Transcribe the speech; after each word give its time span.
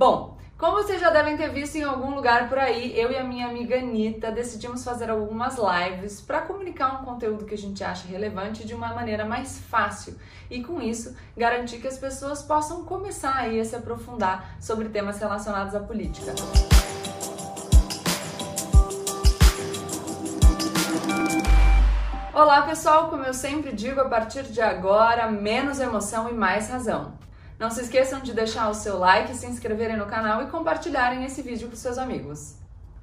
Bom, 0.00 0.38
como 0.56 0.78
vocês 0.78 0.98
já 0.98 1.10
devem 1.10 1.36
ter 1.36 1.50
visto 1.50 1.76
em 1.76 1.82
algum 1.82 2.14
lugar 2.14 2.48
por 2.48 2.58
aí, 2.58 2.98
eu 2.98 3.12
e 3.12 3.18
a 3.18 3.22
minha 3.22 3.46
amiga 3.46 3.76
Anitta 3.76 4.32
decidimos 4.32 4.82
fazer 4.82 5.10
algumas 5.10 5.58
lives 5.58 6.22
para 6.22 6.40
comunicar 6.40 6.94
um 6.94 7.04
conteúdo 7.04 7.44
que 7.44 7.52
a 7.52 7.58
gente 7.58 7.84
acha 7.84 8.08
relevante 8.08 8.66
de 8.66 8.72
uma 8.74 8.94
maneira 8.94 9.26
mais 9.26 9.58
fácil 9.58 10.16
e, 10.50 10.64
com 10.64 10.80
isso, 10.80 11.14
garantir 11.36 11.80
que 11.82 11.86
as 11.86 11.98
pessoas 11.98 12.42
possam 12.42 12.82
começar 12.86 13.36
aí 13.36 13.60
a 13.60 13.64
se 13.66 13.76
aprofundar 13.76 14.56
sobre 14.58 14.88
temas 14.88 15.18
relacionados 15.18 15.74
à 15.74 15.80
política. 15.80 16.34
Olá 22.32 22.62
pessoal, 22.62 23.10
como 23.10 23.24
eu 23.24 23.34
sempre 23.34 23.70
digo, 23.74 24.00
a 24.00 24.08
partir 24.08 24.44
de 24.44 24.62
agora, 24.62 25.30
menos 25.30 25.78
emoção 25.78 26.26
e 26.30 26.32
mais 26.32 26.70
razão. 26.70 27.20
Não 27.60 27.70
se 27.70 27.82
esqueçam 27.82 28.20
de 28.20 28.32
deixar 28.32 28.70
o 28.70 28.74
seu 28.74 28.98
like, 28.98 29.36
se 29.36 29.46
inscreverem 29.46 29.98
no 29.98 30.06
canal 30.06 30.42
e 30.42 30.46
compartilharem 30.46 31.26
esse 31.26 31.42
vídeo 31.42 31.68
com 31.68 31.76
seus 31.76 31.98
amigos. 31.98 32.54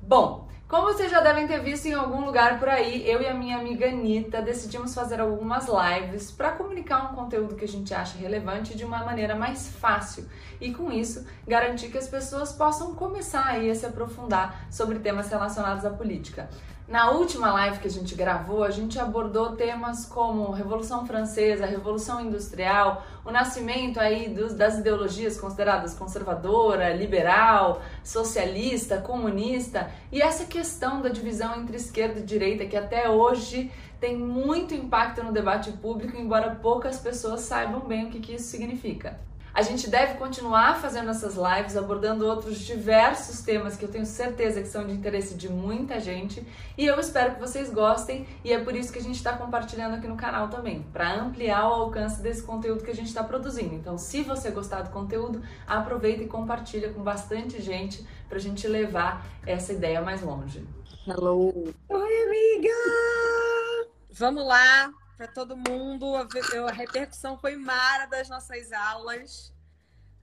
Bom, 0.01 0.47
como 0.67 0.87
vocês 0.87 1.11
já 1.11 1.19
devem 1.19 1.45
ter 1.45 1.61
visto 1.61 1.85
em 1.85 1.93
algum 1.93 2.25
lugar 2.25 2.57
por 2.57 2.67
aí, 2.67 3.07
eu 3.07 3.21
e 3.21 3.27
a 3.27 3.35
minha 3.35 3.55
amiga 3.55 3.87
Anitta 3.87 4.41
decidimos 4.41 4.95
fazer 4.95 5.21
algumas 5.21 5.67
lives 5.67 6.31
para 6.31 6.53
comunicar 6.53 7.11
um 7.11 7.15
conteúdo 7.15 7.55
que 7.55 7.65
a 7.65 7.67
gente 7.67 7.93
acha 7.93 8.17
relevante 8.17 8.75
de 8.75 8.83
uma 8.83 9.05
maneira 9.05 9.35
mais 9.35 9.67
fácil 9.67 10.27
e, 10.59 10.73
com 10.73 10.91
isso, 10.91 11.23
garantir 11.47 11.89
que 11.89 11.97
as 11.99 12.07
pessoas 12.07 12.51
possam 12.51 12.95
começar 12.95 13.45
aí 13.45 13.69
a 13.69 13.75
se 13.75 13.85
aprofundar 13.85 14.65
sobre 14.71 14.97
temas 14.97 15.29
relacionados 15.29 15.85
à 15.85 15.91
política. 15.91 16.49
Na 16.87 17.11
última 17.11 17.51
live 17.51 17.79
que 17.79 17.87
a 17.87 17.91
gente 17.91 18.15
gravou, 18.15 18.63
a 18.63 18.71
gente 18.71 18.97
abordou 18.97 19.57
temas 19.57 20.05
como 20.05 20.51
Revolução 20.51 21.05
Francesa, 21.05 21.65
Revolução 21.65 22.21
Industrial, 22.21 23.05
o 23.25 23.31
nascimento 23.31 23.99
aí 23.99 24.29
dos, 24.29 24.53
das 24.53 24.77
ideologias 24.77 25.37
consideradas 25.37 25.93
conservadora, 25.93 26.93
liberal, 26.93 27.81
socialista, 28.01 29.01
comunista 29.01 29.91
e 30.13 30.21
essa 30.21 30.45
questão 30.45 31.01
da 31.01 31.09
divisão 31.09 31.59
entre 31.59 31.75
esquerda 31.75 32.21
e 32.21 32.23
direita 32.23 32.65
que 32.65 32.77
até 32.77 33.09
hoje 33.09 33.69
tem 33.99 34.15
muito 34.15 34.73
impacto 34.73 35.21
no 35.21 35.33
debate 35.33 35.73
público, 35.73 36.15
embora 36.15 36.55
poucas 36.55 37.01
pessoas 37.01 37.41
saibam 37.41 37.81
bem 37.81 38.05
o 38.05 38.09
que, 38.09 38.21
que 38.21 38.35
isso 38.35 38.45
significa. 38.45 39.19
A 39.57 39.63
gente 39.63 39.89
deve 39.89 40.19
continuar 40.19 40.79
fazendo 40.79 41.09
essas 41.09 41.33
lives, 41.35 41.75
abordando 41.75 42.27
outros 42.27 42.59
diversos 42.59 43.41
temas 43.41 43.75
que 43.75 43.83
eu 43.83 43.89
tenho 43.89 44.05
certeza 44.05 44.61
que 44.61 44.67
são 44.67 44.85
de 44.85 44.93
interesse 44.93 45.33
de 45.33 45.49
muita 45.49 45.99
gente. 45.99 46.45
E 46.77 46.85
eu 46.85 46.99
espero 46.99 47.33
que 47.33 47.39
vocês 47.39 47.71
gostem, 47.71 48.27
e 48.43 48.53
é 48.53 48.63
por 48.63 48.75
isso 48.75 48.93
que 48.93 48.99
a 48.99 49.01
gente 49.01 49.15
está 49.15 49.35
compartilhando 49.35 49.95
aqui 49.95 50.07
no 50.07 50.15
canal 50.15 50.47
também, 50.49 50.83
para 50.93 51.11
ampliar 51.11 51.67
o 51.67 51.73
alcance 51.73 52.21
desse 52.21 52.43
conteúdo 52.43 52.83
que 52.83 52.91
a 52.91 52.95
gente 52.95 53.07
está 53.07 53.23
produzindo. 53.23 53.73
Então, 53.73 53.97
se 53.97 54.21
você 54.21 54.51
gostar 54.51 54.83
do 54.83 54.91
conteúdo, 54.91 55.41
aproveita 55.65 56.21
e 56.21 56.27
compartilha 56.27 56.93
com 56.93 57.01
bastante 57.01 57.59
gente 57.59 58.05
para 58.29 58.37
a 58.37 58.41
gente 58.41 58.67
levar 58.67 59.25
essa 59.43 59.73
ideia 59.73 60.03
mais 60.03 60.21
longe. 60.21 60.63
Hello! 61.07 61.73
Oi, 61.89 62.23
amiga! 62.25 63.89
Vamos 64.11 64.45
lá! 64.45 65.06
Para 65.17 65.27
todo 65.27 65.57
mundo. 65.57 66.15
A, 66.15 66.71
repercussão 66.71 67.37
foi 67.37 67.55
mara 67.55 68.05
das 68.05 68.29
nossas 68.29 68.71
aulas. 68.71 69.53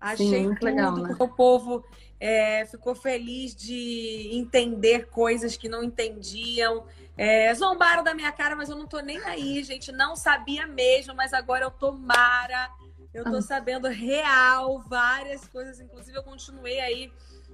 Achei 0.01 0.27
Sim, 0.27 0.45
muito 0.45 0.61
tudo, 0.61 0.67
legal, 0.67 0.97
né? 0.97 1.17
o 1.19 1.28
povo 1.28 1.84
é, 2.20 2.67
ficou 2.67 2.95
feliz 2.95 3.55
de 3.55 4.31
entender 4.33 5.06
coisas 5.09 5.56
que 5.56 5.69
não 5.69 5.83
entendiam. 5.83 6.86
É, 7.17 7.53
zombaram 7.55 8.03
da 8.03 8.14
minha 8.14 8.31
cara, 8.31 8.55
mas 8.55 8.69
eu 8.69 8.77
não 8.77 8.86
tô 8.86 9.01
nem 9.01 9.19
aí, 9.25 9.62
gente. 9.64 9.91
Não 9.91 10.14
sabia 10.14 10.67
mesmo, 10.67 11.14
mas 11.14 11.33
agora 11.33 11.64
eu 11.64 11.70
tô 11.70 11.92
mara. 11.92 12.70
Eu 13.12 13.25
tô 13.25 13.36
ah. 13.36 13.42
sabendo 13.42 13.89
real 13.89 14.81
várias 14.89 15.47
coisas. 15.48 15.81
Inclusive, 15.81 16.19
eu 16.19 16.23
continuei 16.23 16.81
aí 16.81 17.12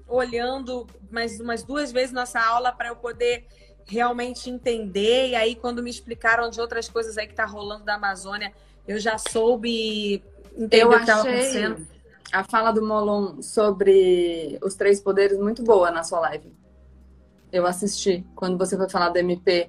olhando 0.08 0.86
mais 1.10 1.38
umas 1.38 1.62
duas 1.62 1.92
vezes 1.92 2.12
nossa 2.12 2.40
aula 2.40 2.72
para 2.72 2.88
eu 2.88 2.96
poder 2.96 3.46
realmente 3.86 4.50
entender. 4.50 5.28
E 5.28 5.34
aí, 5.34 5.54
quando 5.54 5.82
me 5.82 5.90
explicaram 5.90 6.50
de 6.50 6.60
outras 6.60 6.88
coisas 6.88 7.16
aí 7.18 7.26
que 7.26 7.34
tá 7.34 7.44
rolando 7.44 7.84
da 7.84 7.94
Amazônia, 7.94 8.52
eu 8.86 8.98
já 8.98 9.18
soube 9.18 10.22
entender 10.56 10.82
eu 10.82 10.88
o 10.88 10.90
que 10.90 11.00
estava 11.00 11.20
acontecendo. 11.20 11.86
A 12.32 12.44
fala 12.44 12.70
do 12.70 12.84
Molon 12.84 13.42
sobre 13.42 14.58
os 14.62 14.74
três 14.74 15.00
poderes 15.00 15.38
muito 15.38 15.62
boa 15.62 15.90
na 15.90 16.04
sua 16.04 16.20
live. 16.20 16.52
Eu 17.52 17.66
assisti 17.66 18.24
quando 18.36 18.56
você 18.56 18.76
foi 18.76 18.88
falar 18.88 19.08
do 19.08 19.18
MP. 19.18 19.68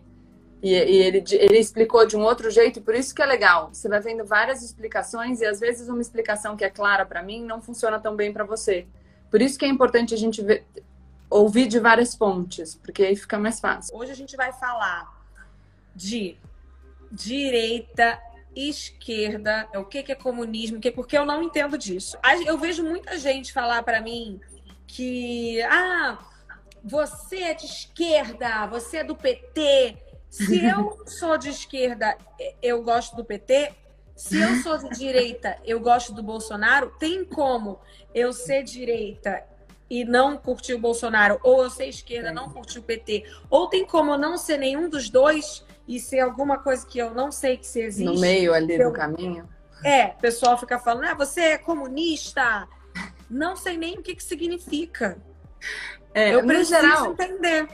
E, 0.62 0.74
e 0.74 0.98
ele, 0.98 1.24
ele 1.32 1.58
explicou 1.58 2.06
de 2.06 2.16
um 2.16 2.22
outro 2.22 2.52
jeito, 2.52 2.82
por 2.82 2.94
isso 2.94 3.16
que 3.16 3.22
é 3.22 3.26
legal. 3.26 3.70
Você 3.74 3.90
vai 3.90 4.00
vendo 4.00 4.24
várias 4.24 4.62
explicações, 4.62 5.42
e 5.42 5.46
às 5.46 5.60
vezes 5.60 5.90
uma 5.90 6.02
explicação 6.02 6.56
que 6.56 6.64
é 6.64 6.70
clara 6.70 7.04
para 7.04 7.24
mim 7.24 7.44
não 7.44 7.60
funciona 7.60 8.00
tão 8.00 8.16
bem 8.16 8.32
para 8.32 8.44
você. 8.44 8.86
Por 9.32 9.42
isso 9.42 9.58
que 9.58 9.66
é 9.66 9.68
importante 9.68 10.14
a 10.14 10.18
gente 10.18 10.44
ver, 10.44 10.64
ouvir 11.32 11.68
de 11.68 11.80
várias 11.80 12.14
fontes, 12.14 12.76
porque 12.76 13.02
aí 13.04 13.16
fica 13.16 13.40
mais 13.40 13.60
fácil. 13.60 13.96
Hoje 13.96 14.12
a 14.12 14.16
gente 14.16 14.36
vai 14.36 14.52
falar 14.52 15.10
de 15.96 16.38
direita, 17.10 18.22
esquerda, 18.54 19.68
o 19.76 19.86
que, 19.86 20.04
que 20.04 20.12
é 20.12 20.16
comunismo, 20.16 20.80
que, 20.80 20.92
porque 20.92 21.18
eu 21.18 21.26
não 21.26 21.42
entendo 21.42 21.78
disso. 21.78 22.18
Eu 22.46 22.58
vejo 22.58 22.84
muita 22.84 23.18
gente 23.18 23.54
falar 23.54 23.82
para 23.82 24.02
mim 24.02 24.42
que, 24.86 25.62
ah, 25.64 26.20
você 26.84 27.38
é 27.38 27.54
de 27.54 27.66
esquerda, 27.66 28.68
você 28.68 28.98
é 28.98 29.04
do 29.04 29.16
PT. 29.16 29.98
Se 30.30 30.60
eu 30.68 31.02
sou 31.08 31.38
de 31.38 31.50
esquerda, 31.50 32.18
eu 32.62 32.84
gosto 32.84 33.16
do 33.16 33.24
PT. 33.24 33.74
Se 34.18 34.40
eu 34.40 34.58
sou 34.58 34.78
de 34.78 34.90
direita, 34.98 35.58
eu 35.66 35.80
gosto 35.80 36.14
do 36.14 36.22
Bolsonaro. 36.22 36.94
Tem 37.00 37.24
como 37.24 37.80
eu 38.14 38.34
ser 38.34 38.64
direita 38.64 39.44
e 39.92 40.06
não 40.06 40.38
curtir 40.38 40.74
o 40.74 40.80
Bolsonaro, 40.80 41.38
ou 41.44 41.64
eu 41.64 41.70
ser 41.70 41.88
esquerda, 41.88 42.30
é. 42.30 42.32
não 42.32 42.50
curtir 42.50 42.80
o 42.80 42.82
PT, 42.82 43.26
ou 43.50 43.68
tem 43.68 43.86
como 43.86 44.14
eu 44.14 44.18
não 44.18 44.38
ser 44.38 44.58
nenhum 44.58 44.90
dos 44.90 45.10
dois 45.10 45.66
e 45.86 46.00
ser 46.00 46.22
alguma 46.22 46.58
coisa 46.58 46.88
que 46.88 46.98
eu 46.98 47.14
não 47.14 47.30
sei 47.30 47.58
que 47.58 47.68
se 47.68 47.82
existe. 47.82 48.06
No 48.06 48.18
meio 48.18 48.54
ali 48.54 48.82
do 48.82 48.94
caminho. 48.94 49.50
É, 49.84 50.06
o 50.18 50.22
pessoal 50.22 50.58
fica 50.58 50.80
falando, 50.80 51.04
ah, 51.04 51.14
você 51.14 51.42
é 51.42 51.58
comunista. 51.58 52.70
Não 53.30 53.58
sei 53.58 53.76
nem 53.76 53.98
o 53.98 54.02
que, 54.02 54.16
que 54.16 54.24
significa. 54.24 55.18
É, 56.14 56.36
eu 56.36 56.46
preciso 56.46 56.70
geral, 56.70 57.12
entender. 57.12 57.68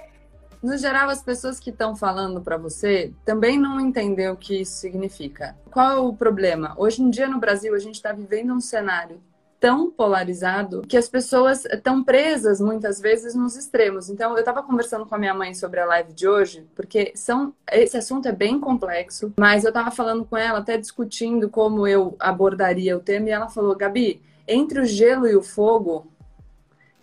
No 0.64 0.76
geral, 0.76 1.12
as 1.12 1.22
pessoas 1.22 1.60
que 1.60 1.70
estão 1.70 1.96
falando 1.96 2.42
para 2.42 2.58
você 2.58 3.14
também 3.26 3.60
não 3.60 3.80
entendem 3.80 4.28
o 4.30 4.36
que 4.36 4.62
isso 4.62 4.80
significa. 4.80 5.56
Qual 5.70 5.92
é 5.92 6.00
o 6.00 6.14
problema? 6.14 6.74
Hoje 6.80 7.04
em 7.04 7.12
dia 7.12 7.28
no 7.28 7.40
Brasil 7.40 7.76
a 7.76 7.80
gente 7.80 7.96
está 7.96 8.12
vivendo 8.12 8.52
um 8.54 8.60
cenário 8.60 9.22
tão 9.60 9.90
polarizado 9.90 10.82
que 10.88 10.98
as 10.98 11.10
pessoas 11.10 11.66
estão 11.66 12.04
presas 12.04 12.62
muitas 12.62 13.00
vezes 13.00 13.34
nos 13.34 13.56
extremos. 13.56 14.10
Então, 14.10 14.34
eu 14.34 14.40
estava 14.40 14.62
conversando 14.62 15.06
com 15.06 15.16
a 15.16 15.18
minha 15.18 15.34
mãe 15.34 15.54
sobre 15.54 15.80
a 15.80 15.86
live 15.86 16.14
de 16.14 16.28
hoje, 16.28 16.68
porque 16.76 17.12
são 17.16 17.54
esse 17.72 17.98
assunto 17.98 18.28
é 18.28 18.32
bem 18.32 18.60
complexo, 18.60 19.34
mas 19.38 19.64
eu 19.64 19.70
estava 19.70 19.92
falando 19.92 20.26
com 20.26 20.38
ela, 20.38 20.60
até 20.60 20.78
discutindo 20.78 21.50
como 21.50 21.88
eu 21.88 22.16
abordaria 22.20 22.96
o 22.96 23.02
tema, 23.02 23.30
e 23.30 23.32
ela 23.32 23.50
falou: 23.50 23.76
Gabi, 23.76 24.22
entre 24.48 24.80
o 24.80 24.86
gelo 24.86 25.28
e 25.28 25.36
o 25.36 25.42
fogo, 25.42 26.08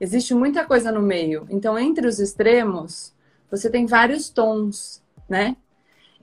existe 0.00 0.34
muita 0.34 0.64
coisa 0.64 0.92
no 0.92 1.02
meio. 1.02 1.46
Então, 1.50 1.78
entre 1.78 2.06
os 2.06 2.20
extremos, 2.20 3.12
você 3.50 3.68
tem 3.68 3.86
vários 3.86 4.28
tons, 4.28 5.02
né? 5.28 5.56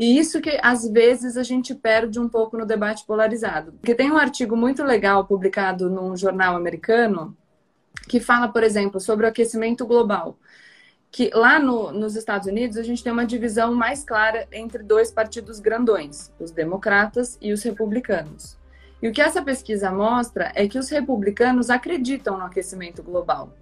E 0.02 0.18
isso 0.18 0.42
que 0.42 0.60
às 0.64 0.90
vezes 0.90 1.38
a 1.38 1.44
gente 1.44 1.76
perde 1.76 2.20
um 2.20 2.28
pouco 2.28 2.58
no 2.58 2.66
debate 2.66 3.06
polarizado. 3.06 3.74
Porque 3.74 3.94
tem 3.94 4.12
um 4.12 4.18
artigo 4.18 4.58
muito 4.58 4.84
legal 4.84 5.28
publicado 5.28 5.92
num 5.92 6.18
jornal 6.18 6.56
americano 6.56 7.38
que 8.10 8.20
fala, 8.20 8.48
por 8.48 8.64
exemplo, 8.64 9.00
sobre 9.00 9.28
o 9.28 9.30
aquecimento 9.30 9.86
global. 9.86 10.40
Que 11.12 11.30
lá 11.36 11.60
no, 11.60 11.92
nos 11.92 12.16
Estados 12.16 12.48
Unidos 12.48 12.78
a 12.78 12.84
gente 12.84 13.04
tem 13.04 13.14
uma 13.14 13.28
divisão 13.28 13.76
mais 13.76 14.04
clara 14.04 14.48
entre 14.52 14.82
dois 14.82 15.12
partidos 15.12 15.60
grandões, 15.60 16.34
os 16.40 16.50
democratas 16.50 17.38
e 17.40 17.54
os 17.54 17.62
republicanos. 17.62 18.58
E 19.04 19.08
o 19.08 19.12
que 19.12 19.22
essa 19.22 19.44
pesquisa 19.44 19.92
mostra 19.92 20.52
é 20.56 20.68
que 20.68 20.80
os 20.80 20.90
republicanos 20.90 21.70
acreditam 21.70 22.40
no 22.40 22.46
aquecimento 22.46 23.04
global. 23.04 23.56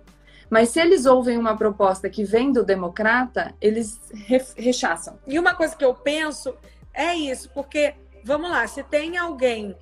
Mas 0.49 0.69
se 0.69 0.79
eles 0.79 1.05
ouvem 1.05 1.37
uma 1.37 1.55
proposta 1.55 2.09
que 2.09 2.23
vem 2.23 2.51
do 2.51 2.63
democrata, 2.63 3.53
eles 3.61 3.99
re 4.11 4.43
rechaçam. 4.57 5.19
E 5.27 5.37
uma 5.37 5.53
coisa 5.53 5.75
que 5.75 5.85
eu 5.85 5.93
penso 5.93 6.55
é 6.93 7.13
isso, 7.13 7.49
porque, 7.53 7.95
vamos 8.23 8.49
lá, 8.49 8.65
se 8.67 8.83
tem 8.83 9.17
alguém 9.17 9.75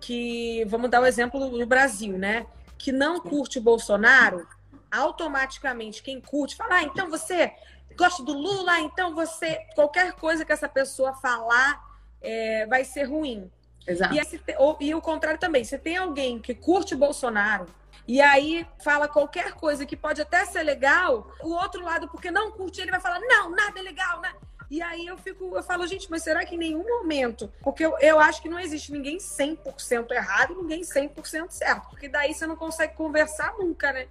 que, 0.00 0.64
vamos 0.66 0.90
dar 0.90 1.00
o 1.00 1.04
um 1.04 1.06
exemplo 1.06 1.50
do 1.50 1.66
Brasil, 1.66 2.16
né? 2.16 2.46
Que 2.78 2.92
não 2.92 3.20
curte 3.20 3.58
o 3.58 3.62
Bolsonaro, 3.62 4.46
automaticamente 4.90 6.02
quem 6.02 6.20
curte 6.20 6.54
fala, 6.54 6.76
ah, 6.76 6.82
então 6.82 7.08
você 7.08 7.52
gosta 7.96 8.22
do 8.22 8.32
Lula, 8.32 8.80
então 8.80 9.14
você. 9.14 9.58
Qualquer 9.74 10.12
coisa 10.12 10.44
que 10.44 10.52
essa 10.52 10.68
pessoa 10.68 11.14
falar 11.14 11.80
é, 12.20 12.66
vai 12.66 12.84
ser 12.84 13.04
ruim. 13.04 13.50
Exato. 13.86 14.14
E, 14.14 14.18
esse, 14.18 14.40
ou, 14.58 14.76
e 14.80 14.94
o 14.94 15.00
contrário 15.00 15.38
também. 15.38 15.64
Se 15.64 15.78
tem 15.78 15.96
alguém 15.96 16.38
que 16.38 16.54
curte 16.54 16.94
Bolsonaro, 16.94 17.66
e 18.06 18.20
aí 18.20 18.66
fala 18.82 19.08
qualquer 19.08 19.52
coisa 19.52 19.86
que 19.86 19.96
pode 19.96 20.20
até 20.20 20.44
ser 20.44 20.62
legal, 20.62 21.30
o 21.42 21.50
outro 21.50 21.82
lado, 21.82 22.08
porque 22.08 22.30
não 22.30 22.50
curte, 22.50 22.80
ele 22.80 22.90
vai 22.90 23.00
falar, 23.00 23.20
não, 23.20 23.50
nada 23.50 23.78
é 23.78 23.82
legal, 23.82 24.20
né? 24.20 24.32
E 24.70 24.80
aí 24.80 25.06
eu 25.06 25.18
fico, 25.18 25.54
eu 25.54 25.62
falo, 25.62 25.86
gente, 25.86 26.10
mas 26.10 26.22
será 26.22 26.44
que 26.44 26.54
em 26.54 26.58
nenhum 26.58 26.82
momento? 26.82 27.52
Porque 27.62 27.84
eu, 27.84 27.96
eu 27.98 28.18
acho 28.18 28.40
que 28.40 28.48
não 28.48 28.58
existe 28.58 28.90
ninguém 28.90 29.18
100% 29.18 30.10
errado 30.10 30.54
e 30.54 30.56
ninguém 30.56 30.80
100% 30.80 31.50
certo, 31.50 31.90
porque 31.90 32.08
daí 32.08 32.32
você 32.32 32.46
não 32.46 32.56
consegue 32.56 32.94
conversar 32.94 33.54
nunca, 33.58 33.92
né? 33.92 34.08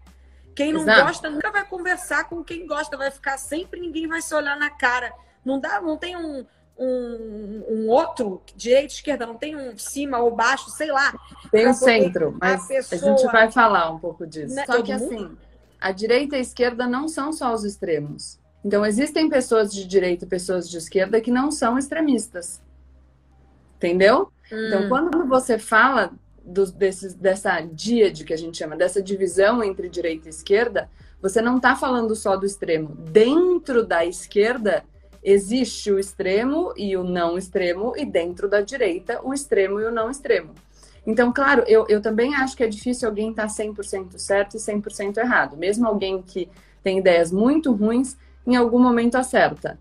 Quem 0.56 0.72
não 0.72 0.82
Exato. 0.82 1.02
gosta 1.02 1.30
nunca 1.30 1.52
vai 1.52 1.66
conversar 1.66 2.26
com 2.26 2.44
quem 2.44 2.68
gosta, 2.68 2.96
vai 2.96 3.10
ficar 3.10 3.38
sempre, 3.38 3.80
ninguém 3.80 4.08
vai 4.08 4.22
se 4.22 4.34
olhar 4.36 4.58
na 4.58 4.70
cara. 4.70 5.14
Não 5.44 5.60
dá, 5.60 5.82
não 5.82 5.98
tem 5.98 6.16
um, 6.16 6.46
um, 6.84 7.64
um 7.70 7.90
outro, 7.90 8.42
direita, 8.56 8.94
esquerda, 8.94 9.28
não 9.28 9.36
tem 9.36 9.56
um 9.56 9.78
cima 9.78 10.18
ou 10.18 10.36
baixo, 10.36 10.72
sei 10.72 10.92
lá. 10.92 11.14
Tem 11.52 11.68
um 11.68 11.74
centro, 11.74 12.36
mas 12.42 12.64
a, 12.64 12.68
pessoa... 12.68 13.14
a, 13.14 13.18
gente 13.18 13.32
vai 13.32 13.52
falar 13.52 13.92
um 13.92 14.00
pouco 14.00 14.26
disso. 14.26 14.56
Né? 14.56 14.66
Só 14.66 14.82
que 14.82 14.92
mundo? 14.92 15.06
assim, 15.06 15.38
a 15.80 15.92
direita 15.92 16.36
e 16.36 16.40
a 16.40 16.42
esquerda 16.42 16.88
não 16.88 17.08
são 17.08 17.32
só 17.32 17.54
os 17.54 17.64
extremos. 17.64 18.40
Então, 18.66 18.84
existem 18.84 19.30
pessoas 19.30 19.72
de 19.72 19.86
direita 19.86 20.26
e 20.26 20.28
pessoas 20.28 20.68
de 20.68 20.78
esquerda 20.78 21.22
que 21.22 21.30
não 21.30 21.52
são 21.52 21.78
extremistas. 21.78 22.60
Entendeu? 23.78 24.32
Hum. 24.52 24.68
Então, 24.68 24.90
quando 24.90 25.28
você 25.28 25.60
fala 25.60 26.12
do, 26.44 26.66
desses, 26.72 27.14
dessa 27.14 27.62
díade 27.62 28.24
que 28.24 28.34
a 28.34 28.38
gente 28.38 28.58
chama, 28.58 28.76
dessa 28.76 29.02
divisão 29.04 29.64
entre 29.64 29.88
direita 29.88 30.28
e 30.28 30.32
esquerda, 30.32 30.90
você 31.22 31.42
não 31.42 31.58
está 31.58 31.76
falando 31.76 32.16
só 32.16 32.36
do 32.36 32.46
extremo. 32.46 32.90
Dentro 32.96 33.86
da 33.86 34.04
esquerda 34.04 34.84
existe 35.24 35.92
o 35.92 36.00
extremo 36.00 36.74
e 36.76 36.96
o 36.98 37.04
não 37.04 37.38
extremo, 37.38 37.94
e 37.96 38.06
dentro 38.06 38.50
da 38.50 38.62
direita, 38.62 39.20
o 39.24 39.34
extremo 39.34 39.80
e 39.80 39.86
o 39.86 39.92
não 39.92 40.10
extremo. 40.10 40.54
Então, 41.06 41.34
claro, 41.34 41.64
eu, 41.68 41.86
eu 41.90 42.02
também 42.02 42.36
acho 42.36 42.56
que 42.56 42.64
é 42.64 42.68
difícil 42.68 43.08
alguém 43.08 43.32
estar 43.32 43.48
tá 43.48 43.54
100% 43.54 44.18
certo 44.18 44.56
e 44.56 44.60
100% 44.60 45.18
errado. 45.18 45.58
Mesmo 45.58 45.88
alguém 45.88 46.22
que 46.22 46.48
tem 46.84 47.00
ideias 47.00 47.32
muito 47.32 47.72
ruins, 47.74 48.18
em 48.46 48.56
algum 48.56 48.80
momento 48.80 49.16
acerta. 49.16 49.80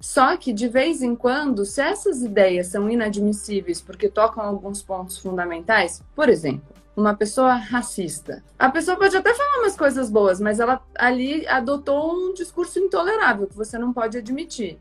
Só 0.00 0.36
que, 0.36 0.52
de 0.52 0.66
vez 0.66 1.02
em 1.02 1.14
quando, 1.14 1.66
se 1.66 1.82
essas 1.82 2.22
ideias 2.22 2.68
são 2.68 2.88
inadmissíveis 2.88 3.80
porque 3.80 4.08
tocam 4.08 4.42
alguns 4.42 4.80
pontos 4.80 5.18
fundamentais, 5.18 6.02
por 6.14 6.28
exemplo, 6.28 6.74
uma 6.96 7.14
pessoa 7.14 7.54
racista. 7.54 8.42
A 8.58 8.70
pessoa 8.70 8.96
pode 8.96 9.16
até 9.16 9.34
falar 9.34 9.60
umas 9.60 9.76
coisas 9.76 10.10
boas, 10.10 10.40
mas 10.40 10.60
ela 10.60 10.82
ali 10.96 11.46
adotou 11.46 12.12
um 12.12 12.34
discurso 12.34 12.78
intolerável 12.78 13.46
que 13.46 13.56
você 13.56 13.78
não 13.78 13.92
pode 13.92 14.18
admitir. 14.18 14.78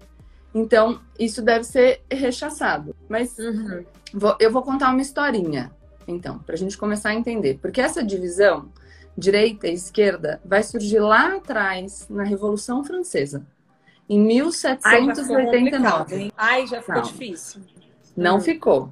Então, 0.54 1.00
isso 1.18 1.42
deve 1.42 1.64
ser 1.64 2.02
rechaçado. 2.12 2.96
Mas 3.08 3.38
uhum. 3.38 3.86
vou, 4.14 4.36
eu 4.40 4.52
vou 4.52 4.64
contar 4.64 4.90
uma 4.90 5.02
historinha, 5.02 5.72
então, 6.08 6.40
para 6.40 6.56
a 6.56 6.58
gente 6.58 6.78
começar 6.78 7.10
a 7.10 7.16
entender. 7.16 7.60
Porque 7.62 7.80
essa 7.80 8.04
divisão, 8.04 8.72
direita 9.16 9.68
e 9.68 9.74
esquerda, 9.74 10.42
vai 10.44 10.64
surgir 10.64 11.00
lá 11.00 11.36
atrás, 11.36 12.08
na 12.10 12.24
Revolução 12.24 12.84
Francesa. 12.84 13.46
Em 14.10 14.20
1789. 14.20 16.34
Ai, 16.36 16.66
já 16.66 16.82
ficou 16.82 16.96
não, 16.96 17.02
difícil. 17.04 17.62
Não 18.18 18.38
hum. 18.38 18.42
ficou. 18.42 18.92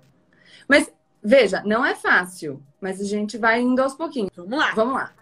Mas, 0.67 0.91
veja, 1.23 1.63
não 1.65 1.83
é 1.83 1.95
fácil, 1.95 2.61
mas 2.79 3.01
a 3.01 3.03
gente 3.03 3.37
vai 3.37 3.61
indo 3.61 3.81
aos 3.81 3.93
pouquinhos. 3.93 4.31
Vamos 4.35 4.57
lá. 4.57 4.73
Vamos 4.73 4.93
lá. 4.95 5.13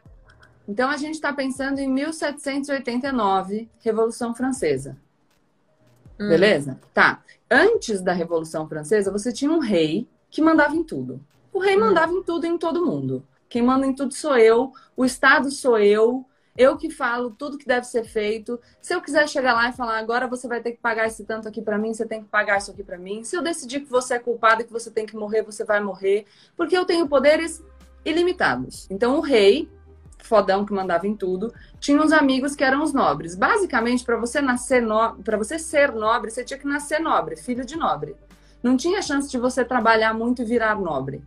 Então, 0.67 0.89
a 0.89 0.97
gente 0.97 1.15
está 1.15 1.31
pensando 1.31 1.79
em 1.79 1.87
1789, 1.87 3.69
Revolução 3.79 4.33
Francesa. 4.33 4.97
Hum. 6.19 6.29
Beleza? 6.29 6.79
Tá. 6.93 7.23
Antes 7.49 8.01
da 8.01 8.13
Revolução 8.13 8.67
Francesa, 8.67 9.11
você 9.11 9.31
tinha 9.31 9.51
um 9.51 9.59
rei 9.59 10.07
que 10.29 10.41
mandava 10.41 10.75
em 10.75 10.83
tudo. 10.83 11.19
O 11.53 11.59
rei 11.59 11.77
hum. 11.77 11.81
mandava 11.81 12.11
em 12.11 12.23
tudo 12.23 12.45
em 12.45 12.57
todo 12.57 12.85
mundo. 12.85 13.23
Quem 13.47 13.61
manda 13.61 13.85
em 13.85 13.93
tudo 13.93 14.13
sou 14.13 14.37
eu, 14.37 14.73
o 14.97 15.05
Estado 15.05 15.51
sou 15.51 15.77
eu, 15.77 16.25
eu 16.57 16.77
que 16.77 16.89
falo 16.89 17.31
tudo 17.31 17.57
que 17.57 17.65
deve 17.65 17.85
ser 17.85 18.05
feito. 18.05 18.59
Se 18.81 18.93
eu 18.93 19.01
quiser 19.01 19.27
chegar 19.27 19.53
lá 19.53 19.69
e 19.69 19.73
falar, 19.73 19.97
agora 19.97 20.27
você 20.27 20.47
vai 20.47 20.61
ter 20.61 20.71
que 20.71 20.77
pagar 20.77 21.07
esse 21.07 21.25
tanto 21.25 21.47
aqui 21.47 21.61
para 21.61 21.77
mim, 21.77 21.93
você 21.93 22.05
tem 22.05 22.21
que 22.21 22.29
pagar 22.29 22.57
isso 22.57 22.71
aqui 22.71 22.83
para 22.83 22.97
mim. 22.97 23.23
Se 23.23 23.35
eu 23.35 23.41
decidir 23.41 23.81
que 23.81 23.89
você 23.89 24.15
é 24.15 24.19
culpado 24.19 24.61
e 24.61 24.65
que 24.65 24.71
você 24.71 24.89
tem 24.89 25.05
que 25.05 25.15
morrer, 25.15 25.43
você 25.43 25.65
vai 25.65 25.81
morrer, 25.81 26.25
porque 26.55 26.77
eu 26.77 26.85
tenho 26.85 27.07
poderes 27.07 27.61
ilimitados. 28.05 28.87
Então 28.89 29.17
o 29.17 29.21
rei, 29.21 29.69
fodão 30.19 30.65
que 30.65 30.73
mandava 30.73 31.05
em 31.05 31.15
tudo, 31.15 31.53
tinha 31.79 32.01
uns 32.01 32.13
amigos 32.13 32.55
que 32.55 32.63
eram 32.63 32.81
os 32.81 32.93
nobres. 32.93 33.35
Basicamente, 33.35 34.05
para 34.05 34.15
você 34.15 34.41
nascer 34.41 34.81
no... 34.81 35.15
para 35.15 35.37
você 35.37 35.59
ser 35.59 35.91
nobre, 35.91 36.31
você 36.31 36.43
tinha 36.43 36.57
que 36.57 36.67
nascer 36.67 36.99
nobre, 36.99 37.35
filho 37.35 37.65
de 37.65 37.75
nobre. 37.75 38.15
Não 38.63 38.77
tinha 38.77 39.01
chance 39.01 39.29
de 39.29 39.37
você 39.37 39.63
trabalhar 39.65 40.13
muito 40.13 40.41
e 40.41 40.45
virar 40.45 40.79
nobre. 40.79 41.21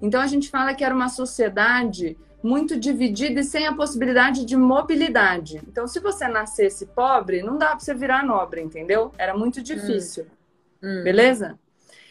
Então 0.00 0.20
a 0.20 0.26
gente 0.26 0.50
fala 0.50 0.74
que 0.74 0.84
era 0.84 0.94
uma 0.94 1.08
sociedade 1.08 2.18
muito 2.42 2.78
dividida 2.78 3.40
e 3.40 3.44
sem 3.44 3.66
a 3.66 3.74
possibilidade 3.74 4.44
de 4.44 4.56
mobilidade. 4.56 5.62
Então, 5.68 5.86
se 5.86 6.00
você 6.00 6.26
nascesse 6.26 6.86
pobre, 6.86 7.42
não 7.42 7.56
dá 7.56 7.68
para 7.68 7.78
você 7.78 7.94
virar 7.94 8.24
nobre, 8.24 8.60
entendeu? 8.60 9.12
Era 9.16 9.36
muito 9.36 9.62
difícil. 9.62 10.26
Hum. 10.82 11.00
hum. 11.00 11.04
Beleza? 11.04 11.58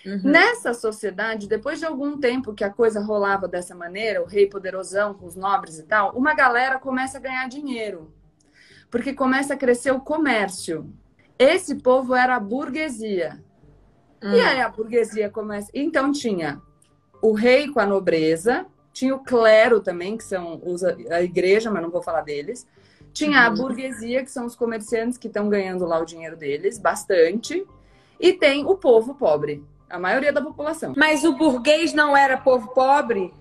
Uhum. 0.05 0.21
Nessa 0.23 0.73
sociedade, 0.73 1.47
depois 1.47 1.79
de 1.79 1.85
algum 1.85 2.17
tempo 2.17 2.53
que 2.53 2.63
a 2.63 2.69
coisa 2.69 2.99
rolava 2.99 3.47
dessa 3.47 3.75
maneira, 3.75 4.21
o 4.21 4.25
rei 4.25 4.47
poderosão 4.47 5.13
com 5.13 5.25
os 5.25 5.35
nobres 5.35 5.77
e 5.77 5.83
tal, 5.83 6.15
uma 6.15 6.33
galera 6.33 6.79
começa 6.79 7.17
a 7.17 7.21
ganhar 7.21 7.47
dinheiro. 7.47 8.11
Porque 8.89 9.13
começa 9.13 9.53
a 9.53 9.57
crescer 9.57 9.91
o 9.91 9.99
comércio. 9.99 10.91
Esse 11.37 11.75
povo 11.75 12.15
era 12.15 12.35
a 12.35 12.39
burguesia. 12.39 13.43
Hum. 14.21 14.33
E 14.33 14.41
aí 14.41 14.61
a 14.61 14.69
burguesia 14.69 15.29
começa. 15.29 15.69
Então 15.73 16.11
tinha 16.11 16.61
o 17.21 17.33
rei 17.33 17.69
com 17.69 17.79
a 17.79 17.85
nobreza, 17.85 18.65
tinha 18.93 19.15
o 19.15 19.23
clero 19.23 19.79
também, 19.79 20.17
que 20.17 20.23
são 20.23 20.61
os, 20.63 20.83
a 20.83 21.21
igreja, 21.21 21.71
mas 21.71 21.81
não 21.81 21.89
vou 21.89 22.01
falar 22.01 22.21
deles. 22.21 22.67
Tinha 23.13 23.39
uhum. 23.39 23.45
a 23.45 23.49
burguesia, 23.49 24.23
que 24.23 24.31
são 24.31 24.45
os 24.45 24.55
comerciantes 24.55 25.17
que 25.17 25.27
estão 25.27 25.49
ganhando 25.49 25.85
lá 25.85 25.99
o 25.99 26.05
dinheiro 26.05 26.37
deles, 26.37 26.77
bastante. 26.77 27.65
E 28.19 28.33
tem 28.33 28.65
o 28.65 28.75
povo 28.75 29.15
pobre, 29.15 29.63
a 29.89 29.99
maioria 29.99 30.31
da 30.31 30.41
população. 30.41 30.93
Mas 30.95 31.23
o 31.23 31.33
burguês 31.33 31.93
não 31.93 32.15
era 32.15 32.37
povo 32.37 32.69
pobre? 32.69 33.33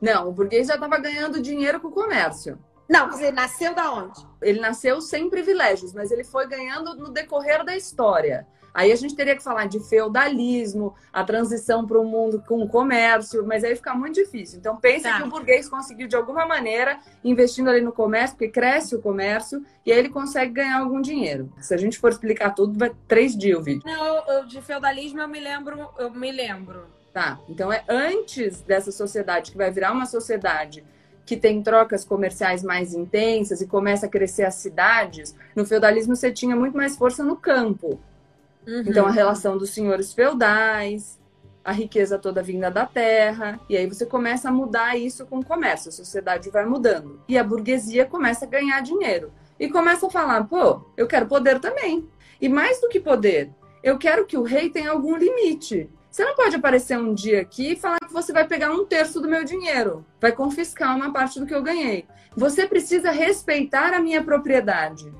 Não, 0.00 0.28
o 0.28 0.32
burguês 0.32 0.68
já 0.68 0.74
estava 0.74 0.98
ganhando 0.98 1.42
dinheiro 1.42 1.80
com 1.80 1.88
o 1.88 1.92
comércio. 1.92 2.58
Não, 2.88 3.12
ele 3.20 3.32
nasceu 3.32 3.74
da 3.74 3.92
onde? 3.92 4.26
Ele 4.40 4.60
nasceu 4.60 5.00
sem 5.00 5.28
privilégios, 5.28 5.92
mas 5.92 6.10
ele 6.10 6.24
foi 6.24 6.46
ganhando 6.46 6.94
no 6.94 7.10
decorrer 7.10 7.64
da 7.64 7.76
história. 7.76 8.46
Aí 8.78 8.92
a 8.92 8.94
gente 8.94 9.16
teria 9.16 9.34
que 9.34 9.42
falar 9.42 9.66
de 9.66 9.80
feudalismo, 9.80 10.94
a 11.12 11.24
transição 11.24 11.84
para 11.84 11.98
um 11.98 12.04
mundo 12.04 12.40
com 12.46 12.64
comércio, 12.68 13.44
mas 13.44 13.64
aí 13.64 13.74
fica 13.74 13.92
muito 13.92 14.14
difícil. 14.14 14.60
Então 14.60 14.76
pensa 14.76 15.08
tá. 15.08 15.16
que 15.16 15.24
o 15.24 15.26
burguês 15.26 15.68
conseguiu 15.68 16.06
de 16.06 16.14
alguma 16.14 16.46
maneira 16.46 17.00
investindo 17.24 17.68
ali 17.70 17.80
no 17.80 17.90
comércio, 17.90 18.36
porque 18.36 18.52
cresce 18.52 18.94
o 18.94 19.02
comércio 19.02 19.66
e 19.84 19.90
aí 19.90 19.98
ele 19.98 20.10
consegue 20.10 20.52
ganhar 20.52 20.78
algum 20.78 21.00
dinheiro. 21.00 21.52
Se 21.60 21.74
a 21.74 21.76
gente 21.76 21.98
for 21.98 22.12
explicar 22.12 22.54
tudo, 22.54 22.78
vai 22.78 22.92
três 23.08 23.36
dias 23.36 23.58
o 23.58 23.62
vídeo. 23.64 23.82
Não, 23.84 24.24
eu, 24.28 24.46
de 24.46 24.62
feudalismo 24.62 25.20
eu 25.22 25.26
me 25.26 25.40
lembro, 25.40 25.90
eu 25.98 26.12
me 26.12 26.30
lembro. 26.30 26.84
Tá. 27.12 27.40
Então 27.48 27.72
é 27.72 27.82
antes 27.88 28.60
dessa 28.60 28.92
sociedade 28.92 29.50
que 29.50 29.56
vai 29.58 29.72
virar 29.72 29.90
uma 29.90 30.06
sociedade 30.06 30.84
que 31.26 31.36
tem 31.36 31.60
trocas 31.64 32.04
comerciais 32.04 32.62
mais 32.62 32.94
intensas 32.94 33.60
e 33.60 33.66
começa 33.66 34.06
a 34.06 34.08
crescer 34.08 34.44
as 34.44 34.54
cidades, 34.54 35.34
no 35.56 35.66
feudalismo 35.66 36.14
você 36.14 36.30
tinha 36.30 36.54
muito 36.54 36.76
mais 36.76 36.96
força 36.96 37.24
no 37.24 37.36
campo. 37.36 38.00
Uhum. 38.66 38.84
Então, 38.86 39.06
a 39.06 39.10
relação 39.10 39.56
dos 39.56 39.70
senhores 39.70 40.12
feudais, 40.12 41.18
a 41.64 41.72
riqueza 41.72 42.18
toda 42.18 42.42
vinda 42.42 42.70
da 42.70 42.86
terra, 42.86 43.60
e 43.68 43.76
aí 43.76 43.86
você 43.86 44.06
começa 44.06 44.48
a 44.48 44.52
mudar 44.52 44.96
isso 44.96 45.26
com 45.26 45.38
o 45.38 45.44
comércio, 45.44 45.90
a 45.90 45.92
sociedade 45.92 46.50
vai 46.50 46.64
mudando. 46.64 47.20
E 47.28 47.36
a 47.36 47.44
burguesia 47.44 48.06
começa 48.06 48.44
a 48.44 48.48
ganhar 48.48 48.80
dinheiro. 48.80 49.32
E 49.60 49.68
começa 49.68 50.06
a 50.06 50.10
falar: 50.10 50.44
pô, 50.44 50.82
eu 50.96 51.06
quero 51.06 51.26
poder 51.26 51.60
também. 51.60 52.08
E 52.40 52.48
mais 52.48 52.80
do 52.80 52.88
que 52.88 53.00
poder, 53.00 53.50
eu 53.82 53.98
quero 53.98 54.24
que 54.24 54.38
o 54.38 54.42
rei 54.42 54.70
tenha 54.70 54.90
algum 54.90 55.16
limite. 55.16 55.90
Você 56.10 56.24
não 56.24 56.34
pode 56.34 56.56
aparecer 56.56 56.98
um 56.98 57.12
dia 57.12 57.42
aqui 57.42 57.72
e 57.72 57.76
falar 57.76 57.98
que 58.00 58.12
você 58.12 58.32
vai 58.32 58.46
pegar 58.46 58.72
um 58.72 58.84
terço 58.84 59.20
do 59.20 59.28
meu 59.28 59.44
dinheiro, 59.44 60.04
vai 60.20 60.32
confiscar 60.32 60.96
uma 60.96 61.12
parte 61.12 61.38
do 61.38 61.46
que 61.46 61.54
eu 61.54 61.62
ganhei. 61.62 62.06
Você 62.34 62.66
precisa 62.66 63.10
respeitar 63.10 63.92
a 63.92 64.00
minha 64.00 64.22
propriedade. 64.22 65.12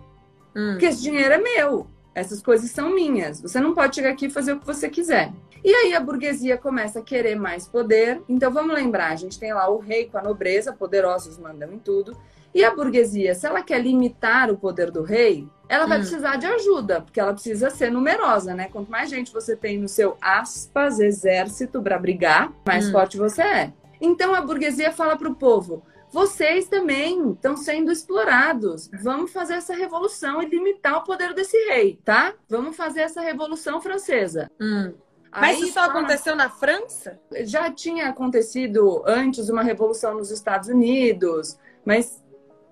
Hum. 0.56 0.70
Porque 0.72 0.86
esse 0.86 1.02
dinheiro 1.02 1.34
é 1.34 1.38
meu. 1.38 1.86
Essas 2.18 2.42
coisas 2.42 2.70
são 2.70 2.94
minhas. 2.94 3.40
Você 3.40 3.60
não 3.60 3.74
pode 3.74 3.96
chegar 3.96 4.10
aqui 4.10 4.26
e 4.26 4.30
fazer 4.30 4.52
o 4.52 4.60
que 4.60 4.66
você 4.66 4.88
quiser. 4.88 5.32
E 5.64 5.72
aí 5.72 5.94
a 5.94 6.00
burguesia 6.00 6.56
começa 6.56 7.00
a 7.00 7.02
querer 7.02 7.34
mais 7.36 7.66
poder. 7.66 8.22
Então 8.28 8.50
vamos 8.50 8.74
lembrar, 8.74 9.12
a 9.12 9.16
gente 9.16 9.38
tem 9.38 9.52
lá 9.52 9.68
o 9.68 9.78
rei 9.78 10.06
com 10.06 10.18
a 10.18 10.22
nobreza, 10.22 10.72
poderosos 10.72 11.38
mandam 11.38 11.72
em 11.72 11.78
tudo. 11.78 12.16
E 12.54 12.64
a 12.64 12.74
burguesia, 12.74 13.34
se 13.34 13.46
ela 13.46 13.62
quer 13.62 13.80
limitar 13.80 14.50
o 14.50 14.56
poder 14.56 14.90
do 14.90 15.02
rei, 15.02 15.46
ela 15.68 15.86
vai 15.86 15.98
hum. 15.98 16.00
precisar 16.00 16.36
de 16.36 16.46
ajuda, 16.46 17.02
porque 17.02 17.20
ela 17.20 17.32
precisa 17.32 17.68
ser 17.70 17.90
numerosa, 17.90 18.54
né? 18.54 18.68
Quanto 18.72 18.90
mais 18.90 19.10
gente 19.10 19.32
você 19.32 19.54
tem 19.54 19.78
no 19.78 19.88
seu 19.88 20.16
aspas 20.20 20.98
exército 20.98 21.82
para 21.82 21.98
brigar, 21.98 22.52
mais 22.66 22.88
hum. 22.88 22.92
forte 22.92 23.18
você 23.18 23.42
é. 23.42 23.72
Então 24.00 24.34
a 24.34 24.40
burguesia 24.40 24.90
fala 24.90 25.16
para 25.16 25.28
o 25.28 25.34
povo: 25.34 25.82
vocês 26.10 26.68
também 26.68 27.32
estão 27.32 27.56
sendo 27.56 27.92
explorados. 27.92 28.90
Vamos 29.02 29.32
fazer 29.32 29.54
essa 29.54 29.74
revolução 29.74 30.42
e 30.42 30.46
limitar 30.46 30.98
o 30.98 31.04
poder 31.04 31.34
desse 31.34 31.56
rei, 31.68 31.98
tá? 32.04 32.34
Vamos 32.48 32.76
fazer 32.76 33.00
essa 33.00 33.20
revolução 33.20 33.80
francesa. 33.80 34.50
Hum. 34.60 34.92
Mas 35.30 35.60
isso 35.60 35.74
só 35.74 35.80
aconteceu 35.80 36.34
na 36.34 36.48
França? 36.48 37.20
Já 37.42 37.70
tinha 37.70 38.08
acontecido 38.08 39.02
antes 39.06 39.48
uma 39.48 39.62
revolução 39.62 40.14
nos 40.14 40.30
Estados 40.30 40.68
Unidos, 40.68 41.58
mas 41.84 42.22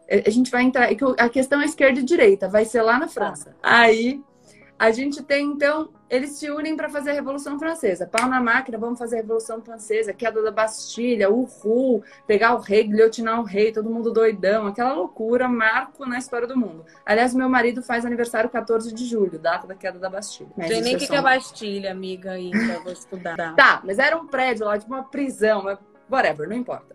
a 0.08 0.30
gente 0.30 0.50
vai 0.50 0.62
entrar. 0.62 0.88
A 1.18 1.28
questão 1.28 1.60
é 1.60 1.64
esquerda 1.64 2.00
e 2.00 2.02
direita, 2.02 2.48
vai 2.48 2.64
ser 2.64 2.82
lá 2.82 2.98
na 2.98 3.08
França. 3.08 3.54
Aí 3.62 4.22
A 4.78 4.90
gente 4.90 5.22
tem, 5.22 5.46
então, 5.46 5.88
eles 6.08 6.32
se 6.32 6.50
unem 6.50 6.76
para 6.76 6.88
fazer 6.88 7.10
a 7.10 7.14
Revolução 7.14 7.58
Francesa. 7.58 8.06
Pau 8.06 8.28
na 8.28 8.40
máquina, 8.40 8.76
vamos 8.76 8.98
fazer 8.98 9.16
a 9.16 9.20
Revolução 9.20 9.62
Francesa, 9.62 10.12
queda 10.12 10.42
da 10.42 10.50
Bastilha, 10.50 11.30
uhul, 11.30 12.04
pegar 12.26 12.54
o 12.54 12.58
rei, 12.58 12.84
guilhotinar 12.84 13.40
o 13.40 13.42
rei, 13.44 13.72
todo 13.72 13.88
mundo 13.88 14.12
doidão, 14.12 14.66
aquela 14.66 14.92
loucura, 14.92 15.48
marco 15.48 16.04
na 16.04 16.18
história 16.18 16.46
do 16.46 16.58
mundo. 16.58 16.84
Aliás, 17.06 17.34
meu 17.34 17.48
marido 17.48 17.82
faz 17.82 18.04
aniversário 18.04 18.50
14 18.50 18.92
de 18.92 19.06
julho, 19.06 19.38
data 19.38 19.66
da 19.66 19.74
queda 19.74 19.98
da 19.98 20.10
Bastilha. 20.10 20.50
Não 20.56 20.68
sei 20.68 20.80
nem 20.82 20.94
o 20.94 20.96
é 20.96 20.98
que, 20.98 21.06
que 21.06 21.16
é 21.16 21.22
Bastilha, 21.22 21.90
amiga, 21.90 22.32
ainda, 22.32 22.78
vou 22.80 22.92
estudar. 22.92 23.54
tá, 23.54 23.80
mas 23.82 23.98
era 23.98 24.16
um 24.16 24.26
prédio 24.26 24.66
lá, 24.66 24.78
tipo 24.78 24.92
uma 24.92 25.04
prisão, 25.04 25.64
whatever, 26.10 26.46
não 26.48 26.56
importa. 26.56 26.94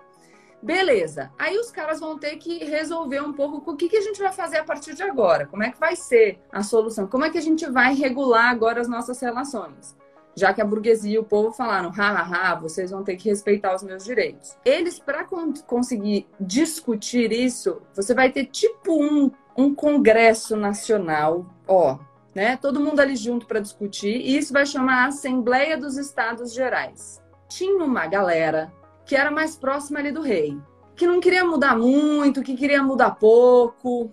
Beleza. 0.61 1.31
Aí 1.39 1.57
os 1.57 1.71
caras 1.71 1.99
vão 1.99 2.17
ter 2.17 2.35
que 2.37 2.63
resolver 2.63 3.21
um 3.21 3.33
pouco 3.33 3.71
o 3.71 3.75
que, 3.75 3.89
que 3.89 3.97
a 3.97 4.01
gente 4.01 4.21
vai 4.21 4.31
fazer 4.31 4.57
a 4.57 4.63
partir 4.63 4.93
de 4.93 5.01
agora. 5.01 5.47
Como 5.47 5.63
é 5.63 5.71
que 5.71 5.79
vai 5.79 5.95
ser 5.95 6.39
a 6.51 6.61
solução? 6.61 7.07
Como 7.07 7.25
é 7.25 7.29
que 7.29 7.37
a 7.37 7.41
gente 7.41 7.65
vai 7.69 7.93
regular 7.93 8.49
agora 8.49 8.79
as 8.79 8.87
nossas 8.87 9.19
relações? 9.19 9.95
Já 10.35 10.53
que 10.53 10.61
a 10.61 10.65
burguesia 10.65 11.15
e 11.15 11.19
o 11.19 11.23
povo 11.23 11.51
falaram, 11.51 11.89
hahaha, 11.89 12.55
vocês 12.55 12.91
vão 12.91 13.03
ter 13.03 13.17
que 13.17 13.27
respeitar 13.27 13.75
os 13.75 13.83
meus 13.83 14.05
direitos. 14.05 14.55
Eles, 14.63 14.97
para 14.97 15.25
con 15.25 15.53
conseguir 15.67 16.27
discutir 16.39 17.31
isso, 17.33 17.81
você 17.93 18.13
vai 18.13 18.31
ter 18.31 18.45
tipo 18.45 18.93
um, 18.93 19.29
um 19.57 19.75
congresso 19.75 20.55
nacional, 20.55 21.45
ó, 21.67 21.99
né? 22.33 22.55
Todo 22.55 22.79
mundo 22.79 23.01
ali 23.01 23.17
junto 23.17 23.45
para 23.45 23.59
discutir, 23.59 24.15
e 24.15 24.37
isso 24.37 24.53
vai 24.53 24.65
chamar 24.65 25.03
a 25.03 25.07
Assembleia 25.07 25.77
dos 25.77 25.97
Estados 25.97 26.53
Gerais. 26.53 27.21
Tinha 27.49 27.83
uma 27.83 28.07
galera 28.07 28.71
que 29.11 29.15
era 29.17 29.29
mais 29.29 29.57
próxima 29.57 29.99
ali 29.99 30.09
do 30.09 30.21
rei, 30.21 30.57
que 30.95 31.05
não 31.05 31.19
queria 31.19 31.43
mudar 31.43 31.77
muito, 31.77 32.41
que 32.41 32.55
queria 32.55 32.81
mudar 32.81 33.11
pouco, 33.15 34.09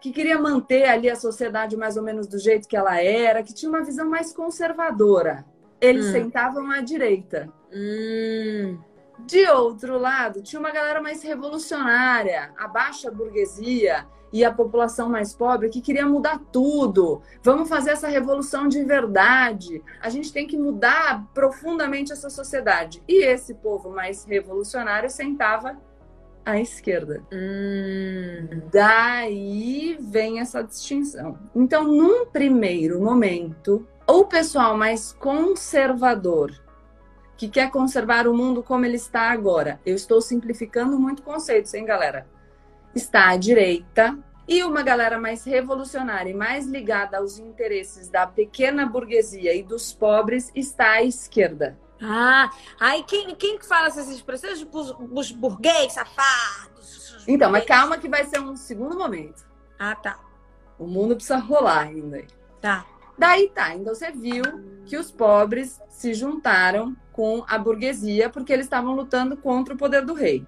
que 0.00 0.10
queria 0.10 0.36
manter 0.36 0.82
ali 0.88 1.08
a 1.08 1.14
sociedade 1.14 1.76
mais 1.76 1.96
ou 1.96 2.02
menos 2.02 2.26
do 2.26 2.40
jeito 2.40 2.66
que 2.66 2.76
ela 2.76 3.00
era, 3.00 3.44
que 3.44 3.54
tinha 3.54 3.68
uma 3.68 3.84
visão 3.84 4.10
mais 4.10 4.32
conservadora. 4.32 5.44
Eles 5.80 6.06
hum. 6.06 6.10
sentavam 6.10 6.72
à 6.72 6.80
direita. 6.80 7.48
Hum. 7.72 8.80
De 9.20 9.48
outro 9.48 9.96
lado, 9.96 10.42
tinha 10.42 10.58
uma 10.58 10.72
galera 10.72 11.00
mais 11.00 11.22
revolucionária, 11.22 12.52
a 12.58 12.66
baixa 12.66 13.12
burguesia, 13.12 14.08
e 14.32 14.44
a 14.44 14.52
população 14.52 15.08
mais 15.08 15.34
pobre 15.34 15.68
que 15.68 15.80
queria 15.80 16.06
mudar 16.06 16.40
tudo. 16.50 17.20
Vamos 17.42 17.68
fazer 17.68 17.90
essa 17.90 18.08
revolução 18.08 18.66
de 18.66 18.82
verdade. 18.82 19.82
A 20.00 20.08
gente 20.08 20.32
tem 20.32 20.46
que 20.46 20.56
mudar 20.56 21.26
profundamente 21.34 22.12
essa 22.12 22.30
sociedade. 22.30 23.02
E 23.06 23.24
esse 23.24 23.54
povo 23.54 23.90
mais 23.90 24.24
revolucionário 24.24 25.10
sentava 25.10 25.76
à 26.44 26.58
esquerda. 26.58 27.22
Hum. 27.32 28.62
Daí 28.72 29.96
vem 30.00 30.40
essa 30.40 30.62
distinção. 30.62 31.38
Então, 31.54 31.84
num 31.84 32.26
primeiro 32.26 33.00
momento, 33.00 33.86
o 34.06 34.24
pessoal 34.24 34.76
mais 34.76 35.12
conservador 35.12 36.52
que 37.36 37.48
quer 37.48 37.70
conservar 37.70 38.28
o 38.28 38.34
mundo 38.34 38.62
como 38.62 38.84
ele 38.84 38.96
está 38.96 39.30
agora. 39.30 39.80
Eu 39.84 39.96
estou 39.96 40.20
simplificando 40.20 40.98
muito 40.98 41.22
conceitos, 41.22 41.74
hein, 41.74 41.84
galera? 41.84 42.26
Está 42.94 43.30
à 43.30 43.36
direita 43.36 44.18
e 44.46 44.62
uma 44.64 44.82
galera 44.82 45.18
mais 45.18 45.44
revolucionária 45.44 46.30
e 46.30 46.34
mais 46.34 46.66
ligada 46.66 47.18
aos 47.18 47.38
interesses 47.38 48.08
da 48.08 48.26
pequena 48.26 48.84
burguesia 48.86 49.54
e 49.54 49.62
dos 49.62 49.92
pobres 49.92 50.50
está 50.54 50.92
à 50.92 51.02
esquerda. 51.02 51.78
Ah, 52.00 52.50
aí 52.80 53.04
quem, 53.04 53.34
quem 53.36 53.60
fala 53.60 53.86
essas 53.86 54.08
expressões? 54.08 54.66
Os, 54.72 54.94
os 55.12 55.30
burguês, 55.30 55.92
safados. 55.92 57.24
Então, 57.28 57.50
mas 57.50 57.64
calma 57.64 57.96
que 57.96 58.08
vai 58.08 58.24
ser 58.24 58.40
um 58.40 58.56
segundo 58.56 58.98
momento. 58.98 59.44
Ah, 59.78 59.94
tá. 59.94 60.18
O 60.78 60.86
mundo 60.86 61.14
precisa 61.14 61.38
rolar 61.38 61.82
ainda. 61.82 62.24
Tá. 62.60 62.84
Daí 63.16 63.48
tá, 63.50 63.74
então 63.76 63.94
você 63.94 64.10
viu 64.10 64.42
que 64.84 64.96
os 64.96 65.12
pobres 65.12 65.80
se 65.88 66.12
juntaram 66.12 66.96
com 67.12 67.44
a 67.46 67.56
burguesia 67.56 68.28
porque 68.28 68.52
eles 68.52 68.66
estavam 68.66 68.96
lutando 68.96 69.36
contra 69.36 69.74
o 69.74 69.76
poder 69.76 70.04
do 70.04 70.14
rei. 70.14 70.44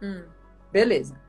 Hum. 0.00 0.24
Beleza 0.72 1.25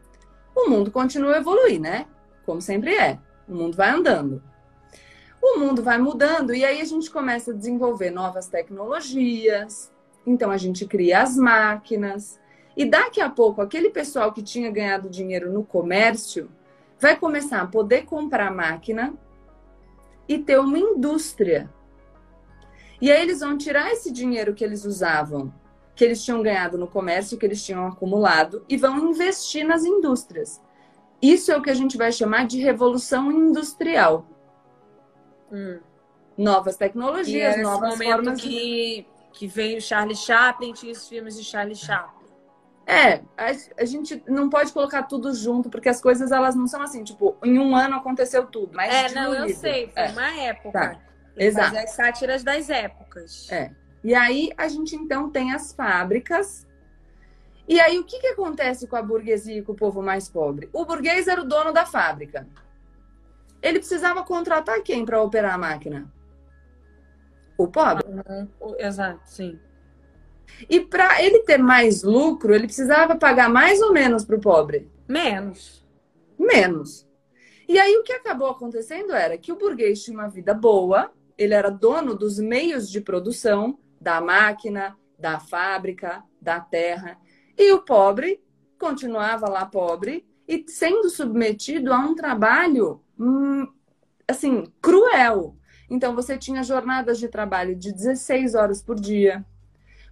o 0.58 0.70
mundo 0.70 0.92
continua 0.92 1.36
a 1.36 1.38
evoluir, 1.38 1.80
né? 1.80 2.08
Como 2.46 2.62
sempre 2.62 2.96
é. 2.96 3.20
O 3.48 3.54
mundo 3.54 3.78
vai 3.78 3.92
andando. 3.92 4.42
O 5.42 5.60
mundo 5.60 5.84
vai 5.84 5.98
mudando 6.00 6.54
e 6.54 6.66
aí 6.66 6.82
a 6.82 6.86
gente 6.86 7.12
começa 7.12 7.52
a 7.52 7.54
desenvolver 7.54 8.10
novas 8.10 8.48
tecnologias. 8.48 9.92
Então 10.26 10.50
a 10.50 10.58
gente 10.58 10.86
cria 10.86 11.22
as 11.22 11.38
máquinas. 11.38 12.40
E 12.76 12.86
daqui 12.86 13.22
a 13.22 13.30
pouco, 13.30 13.62
aquele 13.62 13.90
pessoal 13.90 14.32
que 14.34 14.42
tinha 14.42 14.72
ganhado 14.72 15.10
dinheiro 15.10 15.52
no 15.52 15.64
comércio 15.64 16.50
vai 17.00 17.16
começar 17.16 17.62
a 17.62 17.68
poder 17.68 18.06
comprar 18.06 18.52
máquina 18.52 19.14
e 20.28 20.40
ter 20.40 20.60
uma 20.60 20.78
indústria. 20.78 21.70
E 23.00 23.12
aí 23.12 23.22
eles 23.22 23.42
vão 23.42 23.58
tirar 23.58 23.92
esse 23.92 24.12
dinheiro 24.12 24.56
que 24.56 24.64
eles 24.64 24.84
usavam 24.84 25.54
que 25.98 26.06
eles 26.06 26.24
tinham 26.24 26.44
ganhado 26.44 26.77
no 26.77 26.88
comércio, 26.88 27.39
que 27.39 27.46
eles 27.46 27.66
tinham 27.66 27.88
acumulado, 27.88 28.63
e 28.70 28.77
vão 28.77 29.10
investir 29.10 29.66
nas 29.66 29.84
indústrias. 29.84 30.62
Isso 31.20 31.51
é 31.51 31.58
o 31.58 31.62
que 31.62 31.72
a 31.72 31.74
gente 31.74 31.98
vai 31.98 32.12
chamar 32.12 32.46
de 32.46 32.60
revolução 32.60 33.32
industrial. 33.32 34.24
Hum. 35.51 35.80
Novas 36.38 36.77
tecnologias, 36.77 37.56
e 37.56 37.60
é 37.60 37.63
novas 37.63 37.89
momento 37.89 38.12
formas 38.12 38.42
que, 38.42 38.48
de... 38.48 39.06
que 39.34 39.48
veio 39.48 39.82
Charlie 39.82 40.16
Chaplin, 40.16 40.72
tinha 40.72 40.92
os 40.92 41.08
filmes 41.10 41.36
de 41.36 41.44
Charlie 41.44 41.75
Chaplin. 41.75 42.27
É, 42.86 43.16
a, 43.36 43.82
a, 43.82 43.86
gente 43.86 44.24
não 44.27 44.50
pode 44.50 44.72
colocar 44.72 45.04
tudo 45.04 45.34
junto, 45.34 45.68
porque 45.68 45.89
as 45.89 46.00
coisas 46.00 46.32
elas 46.32 46.56
não 46.56 46.68
são 46.68 46.82
assim, 46.82 47.04
tipo, 47.04 47.36
em 47.44 47.58
um 47.58 47.75
ano 47.75 47.96
aconteceu 47.96 48.46
tudo. 48.46 48.70
Mas 48.75 48.94
é, 48.94 49.16
não, 49.16 49.34
eu 49.34 49.50
sei, 49.50 49.88
foi 49.88 50.04
é. 50.04 50.10
uma 50.10 50.42
época. 50.42 50.72
Tá. 50.72 51.01
Exato. 51.36 51.75
as 51.75 51.92
sátiras 51.92 52.44
das 52.44 52.70
épocas. 52.70 53.51
É. 53.51 53.72
E 54.08 54.16
aí 54.16 54.54
a 54.58 54.70
gente 54.70 54.96
então 54.96 55.30
tem 55.30 55.52
as 55.52 55.74
fábricas. 55.74 56.66
E 57.68 57.78
aí 57.78 58.00
o 58.00 58.06
que, 58.06 58.22
que 58.22 58.28
acontece 58.28 58.88
com 58.88 58.96
a 58.96 59.02
burguesia 59.02 59.58
e 59.58 59.62
com 59.62 59.74
o 59.74 59.76
povo 59.76 60.02
mais 60.02 60.30
pobre? 60.30 60.70
O 60.72 60.86
burguês 60.86 61.28
era 61.28 61.42
o 61.42 61.46
dono 61.46 61.74
da 61.74 61.86
fábrica. 61.86 62.48
Ele 63.62 63.80
precisava 63.80 64.24
contratar 64.24 64.82
quem 64.82 65.04
para 65.04 65.22
operar 65.22 65.56
a 65.56 65.58
máquina? 65.58 66.10
O 67.58 67.68
pobre. 67.68 68.06
Uhum. 68.08 68.76
Exato, 68.80 69.20
sim. 69.26 69.60
E 70.70 70.80
para 70.80 71.22
ele 71.22 71.40
ter 71.40 71.58
mais 71.58 72.02
lucro, 72.02 72.56
ele 72.56 72.68
precisava 72.68 73.18
pagar 73.18 73.50
mais 73.50 73.82
ou 73.82 73.92
menos 73.92 74.24
para 74.24 74.38
o 74.38 74.42
pobre? 74.42 74.90
Menos. 75.06 75.86
Menos. 76.40 77.06
E 77.68 77.78
aí 77.78 77.98
o 77.98 78.04
que 78.04 78.14
acabou 78.14 78.48
acontecendo 78.48 79.12
era 79.12 79.38
que 79.38 79.52
o 79.52 79.58
burguês 79.58 80.02
tinha 80.02 80.18
uma 80.18 80.30
vida 80.30 80.54
boa, 80.54 81.12
ele 81.38 81.54
era 81.54 81.70
dono 81.70 82.16
dos 82.16 82.40
meios 82.40 82.90
de 82.90 83.02
produção, 83.02 83.78
da 84.00 84.22
máquina, 84.22 84.98
da 85.18 85.39
fábrica, 85.39 86.24
da 86.42 86.60
terra. 86.60 87.18
E 87.58 87.72
o 87.72 87.82
pobre 87.82 88.42
continuava 88.80 89.50
lá 89.50 89.66
pobre 89.66 90.25
e 90.48 90.63
sendo 90.68 91.10
submetido 91.10 91.92
a 91.92 91.98
um 92.00 92.16
trabalho 92.16 93.01
hum, 93.20 93.68
assim 94.27 94.72
cruel. 94.82 95.56
Então 95.89 96.16
você 96.16 96.38
tinha 96.38 96.63
jornadas 96.63 97.18
de 97.18 97.27
trabalho 97.27 97.75
de 97.75 97.92
16 97.92 98.56
horas 98.56 98.82
por 98.82 98.96
dia. 99.00 99.46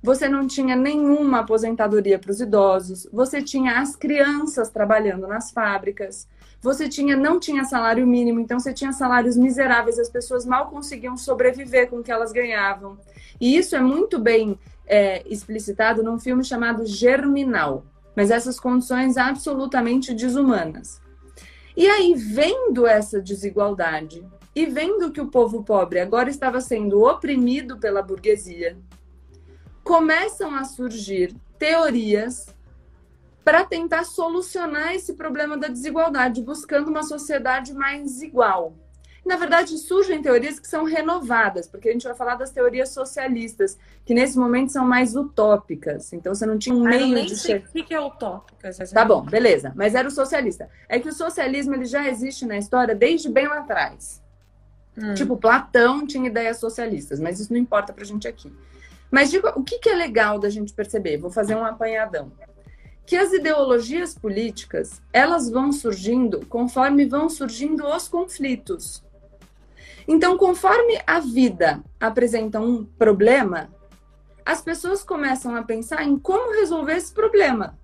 Você 0.02 0.30
não 0.30 0.46
tinha 0.46 0.76
nenhuma 0.76 1.40
aposentadoria 1.40 2.20
para 2.20 2.30
os 2.30 2.40
idosos, 2.40 3.08
você 3.12 3.42
tinha 3.42 3.80
as 3.80 3.96
crianças 3.96 4.70
trabalhando 4.70 5.26
nas 5.26 5.52
fábricas, 5.52 6.28
você 6.66 6.90
tinha 6.90 7.16
não 7.16 7.40
tinha 7.40 7.64
salário 7.64 8.08
mínimo, 8.08 8.40
então 8.40 8.60
você 8.60 8.74
tinha 8.74 8.92
salários 8.92 9.38
miseráveis, 9.38 10.00
as 10.00 10.10
pessoas 10.10 10.48
mal 10.48 10.68
conseguiam 10.68 11.16
sobreviver 11.16 11.88
com 11.88 11.98
o 11.98 12.04
que 12.04 12.12
elas 12.12 12.32
ganhavam. 12.32 12.98
E 13.40 13.56
isso 13.56 13.76
é 13.76 13.80
muito 13.80 14.18
bem 14.18 14.60
é, 14.88 15.22
explicitado 15.28 16.02
num 16.02 16.20
filme 16.20 16.44
chamado 16.44 16.84
Germinal. 16.84 17.86
Mas 18.16 18.32
essas 18.32 18.60
condições 18.60 19.16
absolutamente 19.16 20.12
desumanas. 20.12 21.00
E 21.78 21.88
aí, 21.88 22.16
vendo 22.16 22.88
essa 22.88 23.22
desigualdade 23.22 24.26
e 24.56 24.66
vendo 24.66 25.12
que 25.12 25.22
o 25.22 25.28
povo 25.28 25.64
pobre 25.64 26.00
agora 26.00 26.32
estava 26.32 26.62
sendo 26.62 27.04
oprimido 27.04 27.78
pela 27.78 28.02
burguesia, 28.02 28.76
começam 29.84 30.56
a 30.56 30.64
surgir 30.64 31.36
teorias 31.60 32.55
para 33.46 33.64
tentar 33.64 34.04
solucionar 34.04 34.96
esse 34.96 35.14
problema 35.14 35.56
da 35.56 35.68
desigualdade, 35.68 36.42
buscando 36.42 36.90
uma 36.90 37.04
sociedade 37.04 37.76
mais 37.76 38.24
igual. 38.24 38.74
Na 39.24 39.38
verdade, 39.38 39.78
surgem 39.78 40.22
teorias 40.22 40.60
que 40.60 40.68
são 40.68 40.84
renovadas, 40.84 41.68
porque 41.68 41.90
a 41.90 41.92
gente 41.92 42.06
vai 42.06 42.16
falar 42.16 42.36
das 42.36 42.50
teorias 42.50 42.90
socialistas, 42.90 43.78
que 44.04 44.16
nesse 44.16 44.38
momento 44.38 44.72
são 44.72 44.86
mais 44.86 45.16
utópicas. 45.16 46.12
Então 46.12 46.34
você 46.34 46.46
não 46.46 46.58
tinha 46.58 46.76
um 46.76 46.86
ah, 46.86 46.90
meio 46.90 47.08
nem 47.08 47.26
de 47.26 47.36
sei 47.36 47.58
O 47.58 47.84
que 47.84 47.94
é 47.94 48.00
utópica? 48.00 48.72
Tá 48.94 49.06
bom, 49.06 49.22
beleza. 49.22 49.72
Mas 49.76 49.94
era 49.94 50.08
o 50.08 50.12
socialista. 50.12 50.70
É 50.90 51.00
que 51.00 51.10
o 51.10 51.14
socialismo 51.14 51.76
ele 51.76 51.86
já 51.86 52.08
existe 52.08 52.46
na 52.46 52.58
história 52.58 52.96
desde 52.96 53.30
bem 53.30 53.48
lá 53.48 53.60
atrás. 53.60 54.24
Hum. 54.98 55.14
Tipo, 55.14 55.38
Platão 55.38 56.06
tinha 56.06 56.28
ideias 56.28 56.58
socialistas, 56.58 57.20
mas 57.20 57.40
isso 57.40 57.54
não 57.54 57.60
importa 57.60 57.94
pra 57.94 58.06
gente 58.06 58.28
aqui. 58.28 58.52
Mas 59.12 59.30
digo, 59.30 59.48
o 59.56 59.64
que, 59.64 59.80
que 59.80 59.90
é 59.90 59.96
legal 59.96 60.40
da 60.40 60.50
gente 60.50 60.74
perceber? 60.74 61.18
Vou 61.18 61.30
fazer 61.30 61.56
um 61.56 61.66
apanhadão 61.66 62.32
que 63.06 63.16
as 63.16 63.32
ideologias 63.32 64.18
políticas 64.18 65.02
elas 65.14 65.50
vão 65.50 65.72
surgindo 65.72 66.46
conforme 66.48 67.06
vão 67.06 67.30
surgindo 67.30 67.86
os 67.86 68.08
conflitos. 68.08 69.04
Então, 70.08 70.38
conforme 70.38 71.00
a 71.06 71.20
vida 71.20 71.84
apresenta 72.00 72.60
um 72.60 72.86
problema, 72.86 73.70
as 74.46 74.62
pessoas 74.62 75.04
começam 75.04 75.56
a 75.56 75.64
pensar 75.64 76.04
em 76.04 76.18
como 76.18 76.54
resolver 76.54 76.96
esse 76.96 77.12
problema. 77.12 77.78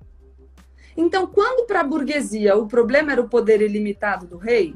Então, 0.96 1.26
quando 1.26 1.66
para 1.66 1.80
a 1.80 1.84
burguesia 1.84 2.56
o 2.56 2.68
problema 2.68 3.12
era 3.12 3.22
o 3.22 3.30
poder 3.30 3.62
ilimitado 3.62 4.28
do 4.28 4.38
rei, 4.38 4.76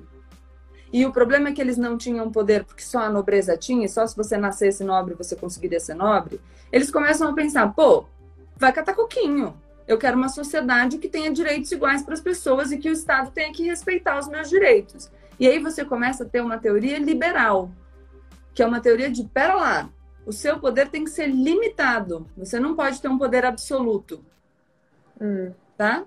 e 0.92 1.06
o 1.06 1.12
problema 1.12 1.50
é 1.50 1.52
que 1.52 1.62
eles 1.62 1.78
não 1.78 1.98
tinham 1.98 2.32
poder 2.32 2.64
porque 2.64 2.82
só 2.82 3.00
a 3.00 3.10
nobreza 3.10 3.58
tinha, 3.58 3.86
e 3.86 3.90
só 3.90 4.08
se 4.08 4.16
você 4.16 4.38
nascesse 4.38 4.84
nobre 4.84 5.14
você 5.14 5.36
conseguiria 5.36 5.80
ser 5.80 5.94
nobre, 5.94 6.40
eles 6.72 6.90
começam 6.90 7.30
a 7.30 7.34
pensar: 7.34 7.74
pô, 7.74 8.06
vai 8.56 8.72
catar 8.72 8.96
coquinho. 8.96 9.56
Eu 9.88 9.98
quero 9.98 10.18
uma 10.18 10.30
sociedade 10.30 10.98
que 10.98 11.08
tenha 11.08 11.32
direitos 11.32 11.72
iguais 11.72 12.02
para 12.02 12.14
as 12.14 12.22
pessoas 12.22 12.72
e 12.72 12.78
que 12.78 12.90
o 12.90 12.94
Estado 12.94 13.32
tenha 13.32 13.54
que 13.54 13.64
respeitar 13.64 14.18
os 14.18 14.28
meus 14.28 14.50
direitos. 14.50 15.12
E 15.40 15.48
aí 15.48 15.60
você 15.60 15.86
começa 15.86 16.24
a 16.24 16.28
ter 16.28 16.42
uma 16.42 16.58
teoria 16.58 16.98
liberal, 16.98 17.70
que 18.54 18.64
é 18.64 18.66
uma 18.66 18.80
teoria 18.80 19.12
de, 19.12 19.24
pera 19.26 19.54
lá, 19.54 19.90
o 20.26 20.32
seu 20.32 20.60
poder 20.60 20.90
tem 20.90 21.04
que 21.04 21.10
ser 21.10 21.28
limitado. 21.28 22.28
Você 22.36 22.60
não 22.60 22.76
pode 22.76 23.02
ter 23.02 23.08
um 23.08 23.18
poder 23.18 23.46
absoluto. 23.46 24.26
Hum. 25.22 25.52
Tá? 25.78 26.06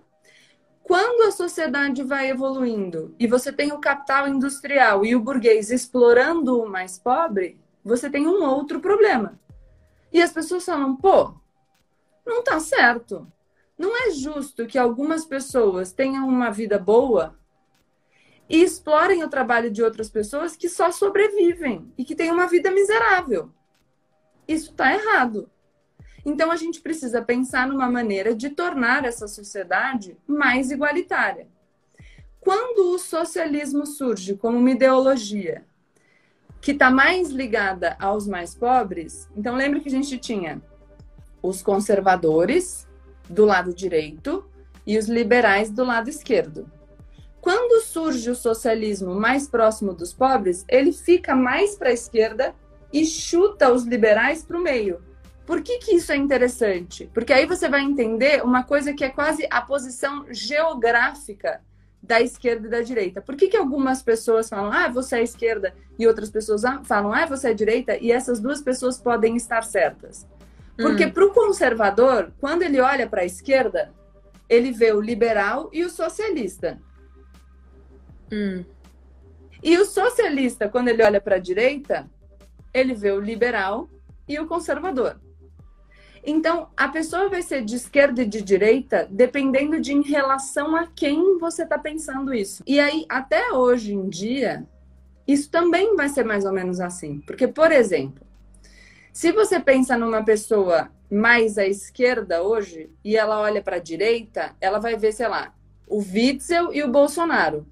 Quando 0.83 1.29
a 1.29 1.31
sociedade 1.31 2.03
vai 2.03 2.31
evoluindo 2.31 3.15
e 3.19 3.27
você 3.27 3.53
tem 3.53 3.73
o 3.73 3.79
capital 3.79 4.27
industrial 4.27 5.05
e 5.05 5.15
o 5.15 5.21
burguês 5.21 5.71
explorando 5.71 6.59
o 6.59 6.69
mais 6.69 6.99
pobre, 6.99 7.61
você 7.85 8.09
tem 8.09 8.27
um 8.27 8.43
outro 8.43 8.81
problema. 8.81 9.39
E 10.11 10.23
as 10.23 10.33
pessoas 10.33 10.65
falam, 10.65 10.97
pô, 10.97 11.35
não 12.27 12.43
tá 12.43 12.59
certo. 12.59 13.31
Não 13.79 13.97
é 13.97 14.11
justo 14.11 14.67
que 14.67 14.77
algumas 14.77 15.25
pessoas 15.25 15.93
tenham 15.93 16.27
uma 16.27 16.51
vida 16.51 16.79
boa 16.79 17.39
e 18.49 18.61
explorem 18.63 19.23
o 19.23 19.29
trabalho 19.29 19.71
de 19.71 19.83
outras 19.83 20.11
pessoas 20.11 20.57
que 20.57 20.69
só 20.69 20.91
sobrevivem 20.91 21.93
e 21.97 22.05
que 22.05 22.17
têm 22.17 22.33
uma 22.33 22.49
vida 22.49 22.71
miserável. 22.73 23.53
Isso 24.49 24.71
está 24.71 24.93
errado. 24.93 25.49
Então 26.25 26.51
a 26.51 26.57
gente 26.57 26.81
precisa 26.81 27.23
pensar 27.23 27.69
numa 27.69 27.89
maneira 27.89 28.35
de 28.35 28.51
tornar 28.51 29.05
essa 29.05 29.29
sociedade 29.29 30.17
mais 30.27 30.71
igualitária. 30.71 31.47
Quando 32.41 32.95
o 32.95 32.99
socialismo 32.99 33.87
surge 33.87 34.35
como 34.35 34.59
uma 34.59 34.71
ideologia 34.71 35.65
que 36.61 36.73
está 36.73 36.91
mais 36.91 37.29
ligada 37.29 37.97
aos 38.01 38.27
mais 38.27 38.55
pobres, 38.55 39.29
então 39.37 39.55
lembre 39.55 39.81
que 39.81 39.89
a 39.89 39.93
gente 39.93 40.19
tinha 40.19 40.61
os 41.43 41.63
conservadores 41.63 42.88
do 43.29 43.45
lado 43.45 43.75
direito 43.75 44.45
e 44.87 44.97
os 44.99 45.07
liberais 45.07 45.71
do 45.71 45.85
lado 45.85 46.09
esquerdo. 46.09 46.71
Quando 47.41 47.83
surge 47.83 48.31
o 48.31 48.35
socialismo 48.35 49.15
mais 49.15 49.49
próximo 49.49 49.95
dos 49.95 50.13
pobres, 50.13 50.65
ele 50.69 50.93
fica 50.93 51.37
mais 51.37 51.77
para 51.77 51.91
a 51.91 51.93
esquerda 51.93 52.55
e 52.93 53.05
chuta 53.05 53.73
os 53.73 53.85
liberais 53.85 54.43
para 54.43 54.59
o 54.59 54.63
meio. 54.63 55.01
Por 55.47 55.63
que, 55.63 55.79
que 55.79 55.95
isso 55.95 56.13
é 56.13 56.17
interessante? 56.17 57.09
Porque 57.15 57.33
aí 57.33 57.47
você 57.47 57.69
vai 57.69 57.81
entender 57.81 58.45
uma 58.45 58.65
coisa 58.65 58.93
que 58.93 59.05
é 59.05 59.09
quase 59.09 59.47
a 59.51 59.63
posição 59.63 60.27
geográfica 60.31 61.63
da 62.03 62.21
esquerda 62.21 62.67
e 62.67 62.71
da 62.71 62.81
direita. 62.81 63.21
Por 63.21 63.37
que, 63.37 63.49
que 63.49 63.57
algumas 63.57 64.03
pessoas 64.03 64.49
falam, 64.49 64.73
ah, 64.73 64.89
você 64.89 65.17
é 65.17 65.23
esquerda, 65.23 65.75
e 65.99 66.07
outras 66.07 66.31
pessoas 66.31 66.65
ah, 66.65 66.83
falam, 66.85 67.13
ah, 67.13 67.27
você 67.27 67.49
é 67.51 67.55
direita, 67.55 67.97
e 67.97 68.13
essas 68.13 68.41
duas 68.41 68.61
pessoas 68.61 68.99
podem 68.99 69.37
estar 69.37 69.65
certas? 69.65 70.27
Porque 70.79 71.07
hum. 71.07 71.11
para 71.11 71.25
o 71.27 71.35
conservador, 71.35 72.33
quando 72.41 72.63
ele 72.63 72.81
olha 72.81 73.09
para 73.09 73.23
a 73.23 73.27
esquerda, 73.27 73.93
ele 74.49 74.71
vê 74.71 74.93
o 74.93 75.01
liberal 75.01 75.69
e 75.73 75.85
o 75.85 75.91
socialista. 75.91 76.81
Hum. 78.33 78.65
E 79.61 79.77
o 79.77 79.85
socialista, 79.85 80.69
quando 80.69 80.87
ele 80.87 81.03
olha 81.03 81.21
para 81.21 81.35
a 81.35 81.41
direita, 81.41 82.09
ele 82.73 82.95
vê 82.95 83.11
o 83.11 83.21
liberal 83.21 83.91
e 84.29 84.39
o 84.39 84.47
conservador. 84.47 85.21
Então, 86.25 86.69
a 86.77 86.89
pessoa 86.89 87.29
vai 87.29 87.43
ser 87.43 87.65
de 87.65 87.75
esquerda 87.75 88.23
e 88.23 88.27
de 88.27 88.41
direita 88.41 89.09
dependendo 89.11 89.81
de 89.81 89.93
em 89.93 90.03
relação 90.03 90.77
a 90.77 90.87
quem 90.87 91.39
você 91.39 91.65
está 91.65 91.79
pensando 91.79 92.33
isso. 92.33 92.63
E 92.67 92.79
aí, 92.79 93.05
até 93.09 93.51
hoje 93.53 93.95
em 93.95 94.09
dia, 94.09 94.65
isso 95.27 95.51
também 95.51 95.97
vai 95.97 96.09
ser 96.09 96.25
mais 96.25 96.45
ou 96.45 96.53
menos 96.53 96.81
assim. 96.81 97.21
Porque, 97.21 97.49
por 97.49 97.73
exemplo, 97.73 98.28
se 99.13 99.33
você 99.33 99.59
pensa 99.59 99.97
numa 99.97 100.23
pessoa 100.23 100.91
mais 101.11 101.57
à 101.59 101.67
esquerda 101.67 102.43
hoje 102.43 102.91
e 103.05 103.17
ela 103.17 103.41
olha 103.41 103.63
para 103.63 103.77
a 103.77 103.81
direita, 103.81 104.55
ela 104.61 104.79
vai 104.79 104.97
ver, 104.97 105.13
sei 105.13 105.29
lá, 105.29 105.55
o 105.87 105.99
Witzel 105.99 106.73
e 106.73 106.83
o 106.83 106.89
Bolsonaro. 106.89 107.67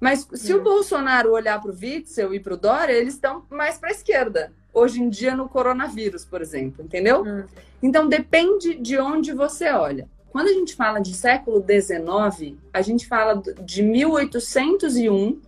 Mas 0.00 0.26
se 0.34 0.54
hum. 0.54 0.58
o 0.58 0.62
Bolsonaro 0.62 1.32
olhar 1.32 1.60
para 1.60 1.70
o 1.70 1.74
Witzel 1.74 2.32
e 2.32 2.40
para 2.40 2.54
o 2.54 2.56
Dória, 2.56 2.92
eles 2.92 3.14
estão 3.14 3.44
mais 3.50 3.76
para 3.76 3.90
a 3.90 3.92
esquerda. 3.92 4.52
Hoje 4.72 5.02
em 5.02 5.10
dia, 5.10 5.34
no 5.34 5.48
coronavírus, 5.48 6.24
por 6.24 6.40
exemplo, 6.40 6.84
entendeu? 6.84 7.22
Hum. 7.24 7.44
Então, 7.82 8.08
depende 8.08 8.74
de 8.74 8.98
onde 8.98 9.32
você 9.32 9.68
olha. 9.70 10.08
Quando 10.30 10.46
a 10.46 10.52
gente 10.52 10.76
fala 10.76 11.00
de 11.00 11.12
século 11.12 11.62
XIX, 11.62 12.56
a 12.72 12.80
gente 12.80 13.06
fala 13.06 13.42
de 13.62 13.82
1801 13.82 15.40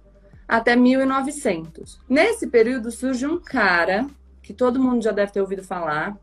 até 0.46 0.74
1900. 0.74 2.00
Nesse 2.08 2.48
período 2.48 2.90
surge 2.90 3.26
um 3.26 3.38
cara 3.38 4.06
que 4.52 4.58
todo 4.58 4.78
mundo 4.78 5.02
já 5.02 5.12
deve 5.12 5.32
ter 5.32 5.40
ouvido 5.40 5.64
falar, 5.64 6.14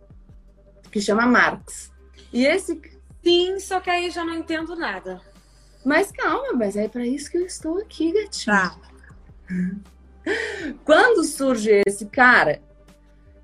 que 0.91 1.01
chama 1.01 1.25
Marx. 1.25 1.91
E 2.31 2.45
esse. 2.45 2.79
Sim, 3.23 3.59
só 3.59 3.79
que 3.79 3.89
aí 3.89 4.11
já 4.11 4.23
não 4.23 4.35
entendo 4.35 4.75
nada. 4.75 5.19
Mas 5.83 6.11
calma, 6.11 6.53
mas 6.53 6.75
é 6.75 6.87
para 6.87 7.05
isso 7.05 7.31
que 7.31 7.37
eu 7.37 7.45
estou 7.45 7.79
aqui, 7.79 8.13
gatinho. 8.13 8.55
Tá. 8.55 8.77
Quando 10.85 11.23
surge 11.23 11.81
esse 11.87 12.05
cara, 12.05 12.61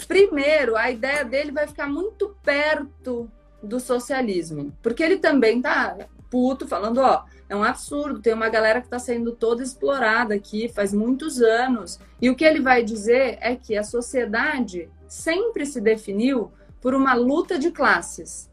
primeiro 0.07 0.77
a 0.77 0.91
ideia 0.91 1.25
dele 1.25 1.51
vai 1.51 1.67
ficar 1.67 1.89
muito 1.89 2.35
perto 2.43 3.29
do 3.63 3.79
socialismo, 3.79 4.71
porque 4.83 5.01
ele 5.01 5.17
também 5.17 5.61
tá 5.61 5.97
puto 6.29 6.67
falando, 6.67 6.99
ó, 6.99 7.23
é 7.47 7.55
um 7.55 7.63
absurdo, 7.63 8.21
tem 8.21 8.33
uma 8.33 8.49
galera 8.49 8.79
que 8.79 8.87
está 8.87 8.99
sendo 8.99 9.31
toda 9.31 9.61
explorada 9.61 10.33
aqui 10.33 10.67
faz 10.67 10.93
muitos 10.93 11.41
anos. 11.41 11.99
E 12.21 12.29
o 12.29 12.35
que 12.35 12.43
ele 12.43 12.59
vai 12.59 12.83
dizer 12.83 13.37
é 13.41 13.55
que 13.55 13.77
a 13.77 13.83
sociedade 13.83 14.89
sempre 15.07 15.65
se 15.65 15.79
definiu 15.79 16.51
por 16.81 16.93
uma 16.93 17.13
luta 17.13 17.57
de 17.59 17.71
classes. 17.71 18.49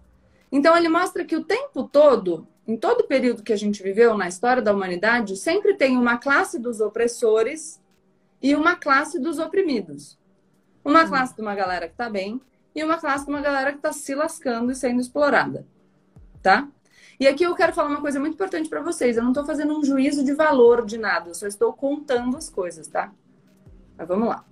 Então 0.51 0.77
ele 0.77 0.89
mostra 0.89 1.25
que 1.25 1.37
o 1.37 1.45
tempo 1.45 1.85
todo 1.85 2.47
em 2.67 2.77
todo 2.77 3.01
o 3.01 3.07
período 3.07 3.43
que 3.43 3.53
a 3.53 3.57
gente 3.57 3.83
viveu 3.83 4.17
na 4.17 4.29
história 4.29 4.63
da 4.63 4.73
humanidade, 4.73 5.37
sempre 5.37 5.75
tem 5.75 5.97
uma 5.97 6.17
classe 6.17 6.59
dos 6.59 6.81
opressores 6.81 7.81
e 8.41 8.55
uma 8.55 8.77
classe 8.77 9.19
dos 9.19 9.39
oprimidos. 9.39 10.19
Uma 10.85 11.07
classe 11.07 11.35
de 11.35 11.43
uma 11.43 11.55
galera 11.55 11.87
que 11.87 11.95
está 11.95 12.09
bem 12.09 12.41
e 12.75 12.83
uma 12.83 12.99
classe 12.99 13.25
de 13.25 13.31
uma 13.31 13.41
galera 13.41 13.73
que 13.73 13.79
está 13.79 13.93
se 13.93 14.15
lascando 14.15 14.71
e 14.71 14.75
sendo 14.75 15.01
explorada. 15.01 15.67
Tá? 16.41 16.69
E 17.23 17.29
aqui 17.29 17.45
eu 17.45 17.55
quero 17.55 17.73
falar 17.73 17.89
uma 17.89 18.01
coisa 18.01 18.19
muito 18.19 18.35
importante 18.35 18.69
para 18.69 18.83
vocês. 18.83 19.17
Eu 19.17 19.23
não 19.23 19.31
estou 19.31 19.47
fazendo 19.47 19.79
um 19.79 19.85
juízo 19.85 20.25
de 20.25 20.35
valor 20.35 20.85
de 20.85 20.99
nada, 20.99 21.31
eu 21.31 21.35
só 21.37 21.47
estou 21.47 21.73
contando 21.73 22.37
as 22.37 22.51
coisas, 22.51 22.89
tá? 22.89 23.13
Mas 23.97 24.09
vamos 24.09 24.27
lá. 24.27 24.45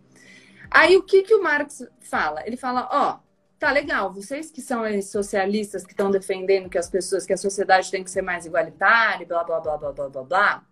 Aí 0.70 0.96
o 0.96 1.02
que, 1.02 1.24
que 1.24 1.34
o 1.34 1.42
Marx 1.42 1.84
fala? 1.98 2.46
Ele 2.46 2.56
fala: 2.56 2.88
ó, 2.92 3.18
tá 3.58 3.72
legal, 3.72 4.12
vocês 4.12 4.52
que 4.52 4.62
são 4.62 4.84
socialistas 5.02 5.84
que 5.84 5.90
estão 5.90 6.12
defendendo 6.12 6.70
que 6.70 6.78
as 6.78 6.88
pessoas, 6.88 7.26
que 7.26 7.32
a 7.32 7.36
sociedade 7.36 7.90
tem 7.90 8.04
que 8.04 8.10
ser 8.10 8.22
mais 8.22 8.46
igualitária, 8.46 9.26
blá, 9.26 9.42
blá, 9.42 9.58
blá, 9.58 9.76
blá, 9.76 9.90
blá, 9.90 10.08
blá, 10.08 10.22
blá. 10.22 10.64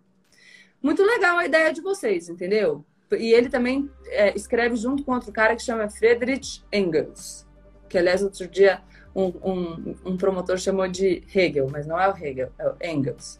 Muito 0.81 1.03
legal 1.03 1.37
a 1.37 1.45
ideia 1.45 1.73
de 1.73 1.81
vocês, 1.81 2.29
entendeu? 2.29 2.85
E 3.11 3.33
ele 3.33 3.49
também 3.49 3.91
é, 4.05 4.33
escreve 4.37 4.77
junto 4.77 5.03
com 5.03 5.11
outro 5.11 5.33
cara 5.33 5.53
que 5.53 5.63
chama 5.63 5.89
Friedrich 5.89 6.63
Engels, 6.71 7.45
que 7.89 7.97
aliás 7.97 8.23
outro 8.23 8.47
dia 8.47 8.81
um, 9.15 9.27
um, 9.43 9.95
um 10.05 10.17
promotor 10.17 10.57
chamou 10.57 10.87
de 10.87 11.23
Hegel, 11.33 11.67
mas 11.71 11.85
não 11.85 11.99
é 11.99 12.07
o 12.07 12.15
Hegel, 12.15 12.51
é 12.57 12.67
o 12.67 12.75
Engels. 12.81 13.39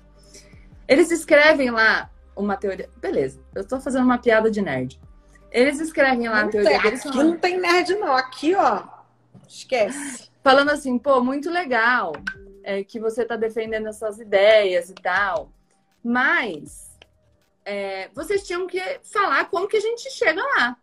Eles 0.88 1.12
escrevem 1.12 1.70
lá 1.70 2.10
uma 2.36 2.58
teoria. 2.58 2.90
Beleza, 2.98 3.40
eu 3.54 3.62
estou 3.62 3.80
fazendo 3.80 4.06
uma 4.06 4.18
piada 4.18 4.50
de 4.50 4.62
nerd. 4.62 5.00
Eles 5.52 5.80
escrevem 5.80 6.30
lá 6.30 6.42
não 6.42 6.48
a 6.48 6.52
teoria 6.52 6.70
tem, 6.72 6.82
deles. 6.82 7.06
Aqui 7.06 7.18
não 7.18 7.38
tem 7.38 7.60
nerd, 7.60 7.96
não. 7.96 8.16
Aqui, 8.16 8.56
ó. 8.56 8.84
Esquece. 9.48 10.30
Falando 10.44 10.70
assim, 10.70 10.98
pô, 10.98 11.22
muito 11.24 11.50
legal 11.50 12.14
é, 12.64 12.84
que 12.84 13.00
você 13.00 13.24
está 13.24 13.36
defendendo 13.36 13.88
essas 13.88 14.20
ideias 14.20 14.90
e 14.90 14.94
tal, 14.94 15.52
mas 16.04 16.98
é, 17.66 18.10
vocês 18.14 18.46
tinham 18.46 18.68
que 18.68 18.82
falar 19.04 19.46
como 19.50 19.68
que 19.68 19.78
a 19.78 19.82
gente 19.82 20.10
chega 20.12 20.42
lá. 20.42 20.78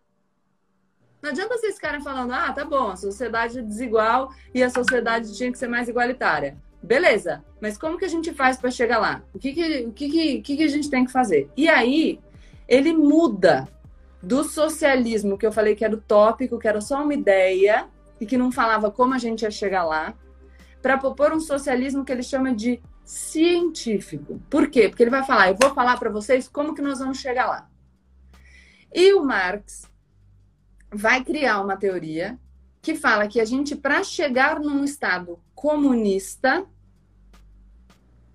Não 1.21 1.31
adianta 1.31 1.57
vocês 1.57 1.75
ficarem 1.75 2.01
falando, 2.01 2.31
ah, 2.31 2.51
tá 2.53 2.63
bom, 2.63 2.91
a 2.91 2.95
sociedade 2.95 3.59
é 3.59 3.61
desigual 3.61 4.31
e 4.53 4.63
a 4.63 4.69
sociedade 4.69 5.35
tinha 5.35 5.51
que 5.51 5.57
ser 5.57 5.67
mais 5.67 5.89
igualitária. 5.89 6.57
Beleza, 6.81 7.43
mas 7.59 7.77
como 7.77 7.97
que 7.97 8.05
a 8.05 8.09
gente 8.09 8.31
faz 8.33 8.57
para 8.57 8.69
chegar 8.69 8.99
lá? 8.99 9.23
O 9.33 9.39
que 9.39 9.51
que, 9.51 9.85
o 9.85 9.91
que, 9.91 10.09
que, 10.09 10.41
que, 10.41 10.57
que 10.57 10.63
a 10.63 10.67
gente 10.67 10.89
tem 10.89 11.05
que 11.05 11.11
fazer? 11.11 11.49
E 11.57 11.67
aí, 11.67 12.19
ele 12.67 12.93
muda 12.93 13.67
do 14.21 14.43
socialismo, 14.43 15.37
que 15.37 15.45
eu 15.45 15.51
falei 15.51 15.75
que 15.75 15.83
era 15.83 15.95
utópico, 15.95 16.59
que 16.59 16.67
era 16.67 16.81
só 16.81 17.03
uma 17.03 17.13
ideia, 17.13 17.87
e 18.19 18.25
que 18.25 18.37
não 18.37 18.51
falava 18.51 18.91
como 18.91 19.13
a 19.13 19.17
gente 19.17 19.41
ia 19.41 19.51
chegar 19.51 19.83
lá, 19.83 20.13
para 20.81 20.97
propor 20.97 21.33
um 21.33 21.39
socialismo 21.39 22.05
que 22.05 22.11
ele 22.11 22.23
chama 22.23 22.53
de 22.53 22.81
científico. 23.03 24.41
Por 24.49 24.69
quê? 24.69 24.89
Porque 24.89 25.03
ele 25.03 25.09
vai 25.09 25.23
falar, 25.23 25.49
eu 25.49 25.57
vou 25.59 25.73
falar 25.73 25.97
para 25.97 26.09
vocês 26.09 26.47
como 26.47 26.75
que 26.75 26.81
nós 26.81 26.99
vamos 26.99 27.19
chegar 27.19 27.47
lá. 27.47 27.69
E 28.93 29.13
o 29.13 29.23
Marx 29.23 29.89
vai 30.91 31.23
criar 31.23 31.61
uma 31.61 31.77
teoria 31.77 32.37
que 32.81 32.95
fala 32.95 33.27
que 33.27 33.39
a 33.39 33.45
gente, 33.45 33.75
para 33.75 34.03
chegar 34.03 34.59
num 34.59 34.83
Estado 34.83 35.39
comunista, 35.53 36.65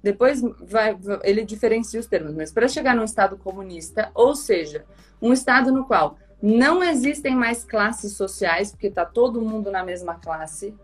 depois 0.03 0.41
vai, 0.41 0.99
ele 1.23 1.45
diferencia 1.45 2.01
os 2.01 2.07
termos, 2.07 2.35
mas 2.35 2.53
para 2.53 2.69
chegar 2.69 2.95
num 2.95 3.05
Estado 3.05 3.37
comunista, 3.37 4.11
ou 4.15 4.35
seja, 4.35 4.85
um 5.21 5.33
Estado 5.33 5.71
no 5.73 5.85
qual 5.85 6.19
não 6.43 6.83
existem 6.83 7.37
mais 7.37 7.65
classes 7.65 8.17
sociais, 8.17 8.73
porque 8.73 8.89
está 8.89 9.07
todo 9.07 9.41
mundo 9.41 9.71
na 9.71 9.85
mesma 9.85 10.17
classe, 10.17 10.75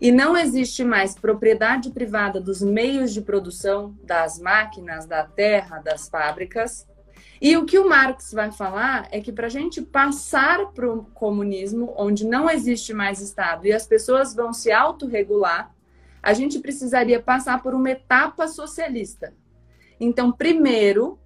e 0.00 0.10
não 0.10 0.34
existe 0.36 0.82
mais 0.82 1.14
propriedade 1.14 1.90
privada 1.90 2.40
dos 2.40 2.62
meios 2.62 3.12
de 3.12 3.20
produção, 3.20 3.94
das 4.02 4.38
máquinas, 4.38 5.04
da 5.04 5.24
terra, 5.24 5.78
das 5.78 6.08
fábricas. 6.08 6.86
E 7.40 7.56
o 7.56 7.64
que 7.64 7.78
o 7.78 7.88
Marx 7.88 8.32
vai 8.32 8.52
falar 8.52 9.08
é 9.10 9.20
que 9.20 9.32
para 9.32 9.46
a 9.46 9.50
gente 9.50 9.80
passar 9.80 10.72
para 10.72 10.92
o 10.92 11.04
comunismo, 11.14 11.94
onde 11.96 12.26
não 12.26 12.50
existe 12.50 12.92
mais 12.92 13.20
Estado 13.20 13.66
e 13.66 13.72
as 13.72 13.86
pessoas 13.86 14.34
vão 14.34 14.52
se 14.52 14.70
autorregular, 14.70 15.74
a 16.22 16.34
gente 16.34 16.58
precisaria 16.58 17.20
passar 17.20 17.62
por 17.62 17.74
uma 17.74 17.90
etapa 17.90 18.46
socialista. 18.46 19.32
Então, 19.98 20.30
primeiro, 20.30 21.18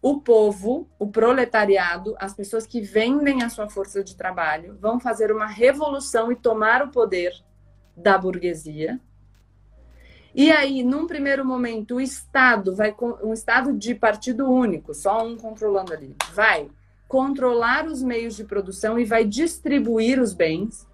o 0.00 0.20
povo, 0.20 0.88
o 0.96 1.08
proletariado, 1.08 2.14
as 2.20 2.32
pessoas 2.32 2.64
que 2.64 2.80
vendem 2.80 3.42
a 3.42 3.48
sua 3.48 3.68
força 3.68 4.04
de 4.04 4.16
trabalho, 4.16 4.78
vão 4.80 5.00
fazer 5.00 5.32
uma 5.32 5.46
revolução 5.46 6.30
e 6.30 6.36
tomar 6.36 6.82
o 6.82 6.90
poder 6.90 7.32
da 7.96 8.16
burguesia. 8.16 9.00
E 10.34 10.50
aí, 10.52 10.82
num 10.82 11.06
primeiro 11.06 11.44
momento, 11.44 11.96
o 11.96 12.00
Estado 12.00 12.74
vai 12.74 12.94
um 13.22 13.32
Estado 13.32 13.72
de 13.72 13.94
partido 13.94 14.48
único, 14.48 14.94
só 14.94 15.26
um 15.26 15.36
controlando 15.36 15.92
ali, 15.92 16.14
vai 16.32 16.68
controlar 17.08 17.86
os 17.86 18.02
meios 18.02 18.36
de 18.36 18.44
produção 18.44 18.98
e 18.98 19.04
vai 19.04 19.24
distribuir 19.24 20.20
os 20.20 20.34
bens. 20.34 20.86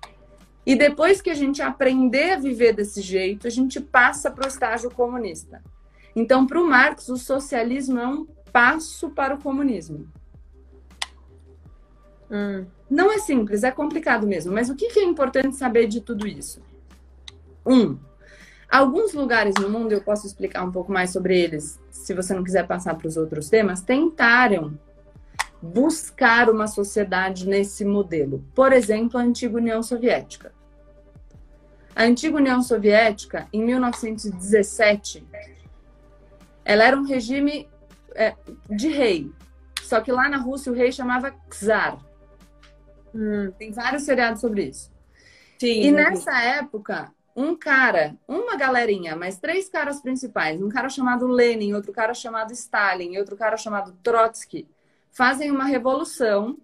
E 0.64 0.76
depois 0.76 1.20
que 1.20 1.28
a 1.28 1.34
gente 1.34 1.60
aprender 1.60 2.32
a 2.32 2.38
viver 2.38 2.72
desse 2.72 3.02
jeito, 3.02 3.46
a 3.46 3.50
gente 3.50 3.80
passa 3.80 4.30
para 4.30 4.44
o 4.44 4.48
estágio 4.48 4.90
comunista. 4.90 5.62
Então, 6.16 6.46
para 6.46 6.60
o 6.60 6.66
Marx, 6.66 7.08
o 7.08 7.16
socialismo 7.16 7.98
é 7.98 8.06
um 8.06 8.26
passo 8.52 9.10
para 9.10 9.34
o 9.34 9.42
comunismo. 9.42 10.08
Hum. 12.30 12.64
Não 12.88 13.10
é 13.10 13.18
simples, 13.18 13.64
é 13.64 13.70
complicado 13.70 14.26
mesmo. 14.26 14.52
Mas 14.52 14.70
o 14.70 14.76
que 14.76 14.98
é 14.98 15.04
importante 15.04 15.56
saber 15.56 15.86
de 15.88 16.00
tudo 16.00 16.26
isso? 16.26 16.62
Um, 17.66 17.98
alguns 18.78 19.12
lugares 19.14 19.54
no 19.60 19.70
mundo, 19.70 19.92
eu 19.92 20.02
posso 20.02 20.26
explicar 20.26 20.64
um 20.64 20.72
pouco 20.72 20.90
mais 20.90 21.10
sobre 21.10 21.38
eles, 21.38 21.80
se 21.90 22.12
você 22.12 22.34
não 22.34 22.42
quiser 22.42 22.66
passar 22.66 22.96
para 22.96 23.06
os 23.06 23.16
outros 23.16 23.48
temas, 23.48 23.80
tentaram 23.80 24.78
buscar 25.62 26.50
uma 26.50 26.66
sociedade 26.66 27.48
nesse 27.48 27.84
modelo. 27.84 28.44
Por 28.54 28.72
exemplo, 28.72 29.18
a 29.18 29.22
antiga 29.22 29.56
União 29.56 29.82
Soviética. 29.82 30.52
A 31.94 32.02
antiga 32.02 32.36
União 32.36 32.60
Soviética, 32.62 33.46
em 33.52 33.64
1917, 33.64 35.24
ela 36.64 36.84
era 36.84 36.96
um 36.96 37.04
regime 37.04 37.68
é, 38.14 38.34
de 38.68 38.88
rei. 38.88 39.30
Só 39.82 40.00
que 40.00 40.10
lá 40.10 40.28
na 40.28 40.38
Rússia 40.38 40.72
o 40.72 40.74
rei 40.74 40.90
chamava 40.90 41.32
czar. 41.48 41.98
Hum, 43.14 43.52
tem 43.56 43.70
vários 43.70 44.02
seriados 44.02 44.40
sobre 44.40 44.64
isso. 44.64 44.90
Sim, 45.60 45.82
e 45.82 45.92
nessa 45.92 46.36
época, 46.42 47.12
um 47.36 47.56
cara, 47.56 48.16
uma 48.28 48.56
galerinha, 48.56 49.16
mas 49.16 49.38
três 49.38 49.68
caras 49.68 50.00
principais, 50.00 50.62
um 50.62 50.68
cara 50.68 50.88
chamado 50.88 51.26
Lenin, 51.26 51.72
outro 51.74 51.92
cara 51.92 52.14
chamado 52.14 52.52
Stalin 52.52 53.12
e 53.12 53.18
outro 53.18 53.36
cara 53.36 53.56
chamado 53.56 53.92
Trotsky, 54.02 54.68
fazem 55.10 55.50
uma 55.50 55.64
revolução 55.64 56.56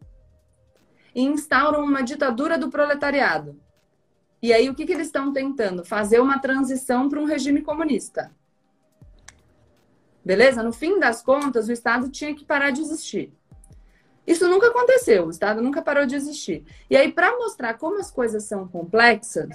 e 1.15 1.23
instauram 1.23 1.83
uma 1.83 2.03
ditadura 2.03 2.57
do 2.57 2.71
proletariado. 2.71 3.61
E 4.43 4.53
aí 4.53 4.71
o 4.71 4.75
que, 4.75 4.87
que 4.87 4.93
eles 4.93 5.09
estão 5.09 5.33
tentando? 5.33 5.85
Fazer 5.85 6.21
uma 6.21 6.39
transição 6.39 7.09
para 7.09 7.21
um 7.21 7.25
regime 7.25 7.63
comunista. 7.63 8.33
Beleza? 10.25 10.63
No 10.63 10.73
fim 10.73 10.99
das 10.99 11.23
contas, 11.23 11.69
o 11.69 11.73
Estado 11.73 12.09
tinha 12.09 12.35
que 12.35 12.45
parar 12.45 12.71
de 12.71 12.81
existir. 12.81 13.33
Isso 14.27 14.49
nunca 14.49 14.69
aconteceu, 14.69 15.27
o 15.27 15.31
Estado 15.31 15.61
nunca 15.61 15.83
parou 15.83 16.07
de 16.07 16.15
existir. 16.15 16.65
E 16.89 16.97
aí, 16.97 17.11
para 17.11 17.37
mostrar 17.37 17.75
como 17.75 17.99
as 17.99 18.11
coisas 18.11 18.45
são 18.45 18.69
complexas, 18.69 19.49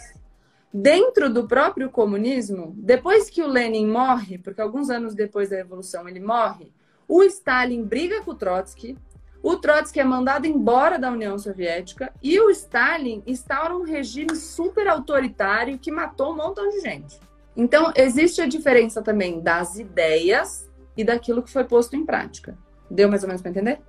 dentro 0.77 1.29
do 1.29 1.47
próprio 1.47 1.89
comunismo, 1.89 2.73
depois 2.75 3.29
que 3.29 3.41
o 3.41 3.47
Lenin 3.47 3.87
morre, 3.87 4.37
porque 4.37 4.59
alguns 4.59 4.89
anos 4.89 5.15
depois 5.15 5.49
da 5.49 5.55
Revolução 5.55 6.05
ele 6.05 6.19
morre, 6.19 6.69
o 7.07 7.23
Stalin 7.23 7.81
briga 7.81 8.21
com 8.23 8.31
o 8.31 8.35
Trotsky, 8.35 8.97
o 9.41 9.55
Trotsky 9.55 10.01
é 10.01 10.03
mandado 10.03 10.45
embora 10.45 10.99
da 10.99 11.09
União 11.09 11.39
Soviética 11.39 12.11
e 12.21 12.37
o 12.41 12.49
Stalin 12.49 13.23
instaura 13.25 13.73
um 13.73 13.83
regime 13.83 14.35
super 14.35 14.85
autoritário 14.89 15.79
que 15.79 15.89
matou 15.89 16.33
um 16.33 16.35
montão 16.35 16.67
de 16.67 16.81
gente. 16.81 17.21
Então, 17.55 17.93
existe 17.95 18.41
a 18.41 18.45
diferença 18.45 19.01
também 19.01 19.39
das 19.39 19.77
ideias 19.77 20.69
e 20.97 21.05
daquilo 21.05 21.41
que 21.41 21.51
foi 21.51 21.63
posto 21.63 21.95
em 21.95 22.05
prática. 22.05 22.57
Deu 22.91 23.07
mais 23.07 23.23
ou 23.23 23.27
menos 23.27 23.41
para 23.41 23.51
entender? 23.51 23.79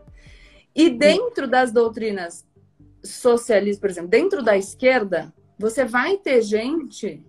E 0.73 0.89
dentro 0.89 1.49
das 1.49 1.73
doutrinas 1.73 2.47
socialistas, 3.03 3.81
por 3.81 3.91
exemplo, 3.91 4.09
dentro 4.09 4.41
da 4.41 4.57
esquerda, 4.57 5.35
você 5.59 5.85
vai 5.85 6.17
ter 6.17 6.43
gente 6.43 7.23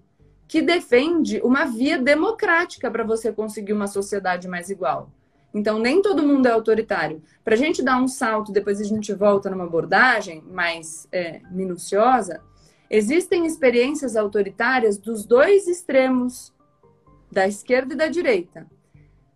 que 0.48 0.62
defende 0.62 1.42
uma 1.44 1.66
via 1.66 1.98
democrática 1.98 2.90
para 2.90 3.04
você 3.04 3.32
conseguir 3.32 3.74
uma 3.74 3.88
sociedade 3.88 4.48
mais 4.48 4.70
igual. 4.70 5.12
Então, 5.54 5.80
nem 5.80 6.02
todo 6.02 6.26
mundo 6.26 6.46
é 6.48 6.52
autoritário. 6.52 7.22
Para 7.44 7.56
a 7.56 7.58
gente 7.58 7.82
dar 7.82 8.02
um 8.02 8.08
salto, 8.08 8.52
depois 8.52 8.80
a 8.80 8.84
gente 8.84 9.14
volta 9.14 9.50
numa 9.50 9.64
abordagem 9.64 10.44
mais 10.50 11.08
é, 11.12 11.42
minuciosa, 11.52 12.42
existem 12.90 13.46
experiências 13.46 14.16
autoritárias 14.16 14.98
dos 14.98 15.26
dois 15.26 15.68
extremos, 15.68 16.54
da 17.32 17.48
esquerda 17.48 17.94
e 17.94 17.98
da 17.98 18.08
direita. 18.08 18.68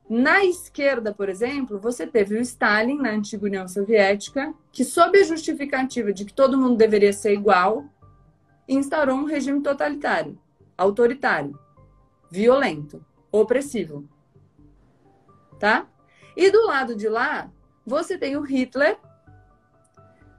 Na 0.09 0.43
esquerda, 0.43 1.13
por 1.13 1.29
exemplo, 1.29 1.79
você 1.79 2.05
teve 2.05 2.35
o 2.35 2.41
Stalin, 2.41 2.97
na 2.97 3.11
antiga 3.11 3.45
União 3.45 3.67
Soviética, 3.67 4.53
que, 4.71 4.83
sob 4.83 5.17
a 5.17 5.23
justificativa 5.23 6.11
de 6.11 6.25
que 6.25 6.33
todo 6.33 6.57
mundo 6.57 6.75
deveria 6.75 7.13
ser 7.13 7.33
igual, 7.33 7.85
instaurou 8.73 9.15
um 9.15 9.25
regime 9.25 9.61
totalitário, 9.61 10.39
autoritário, 10.77 11.59
violento, 12.29 13.05
opressivo. 13.31 14.07
Tá? 15.59 15.87
E 16.35 16.49
do 16.49 16.65
lado 16.65 16.95
de 16.95 17.09
lá, 17.09 17.51
você 17.85 18.17
tem 18.17 18.37
o 18.37 18.41
Hitler, 18.41 18.97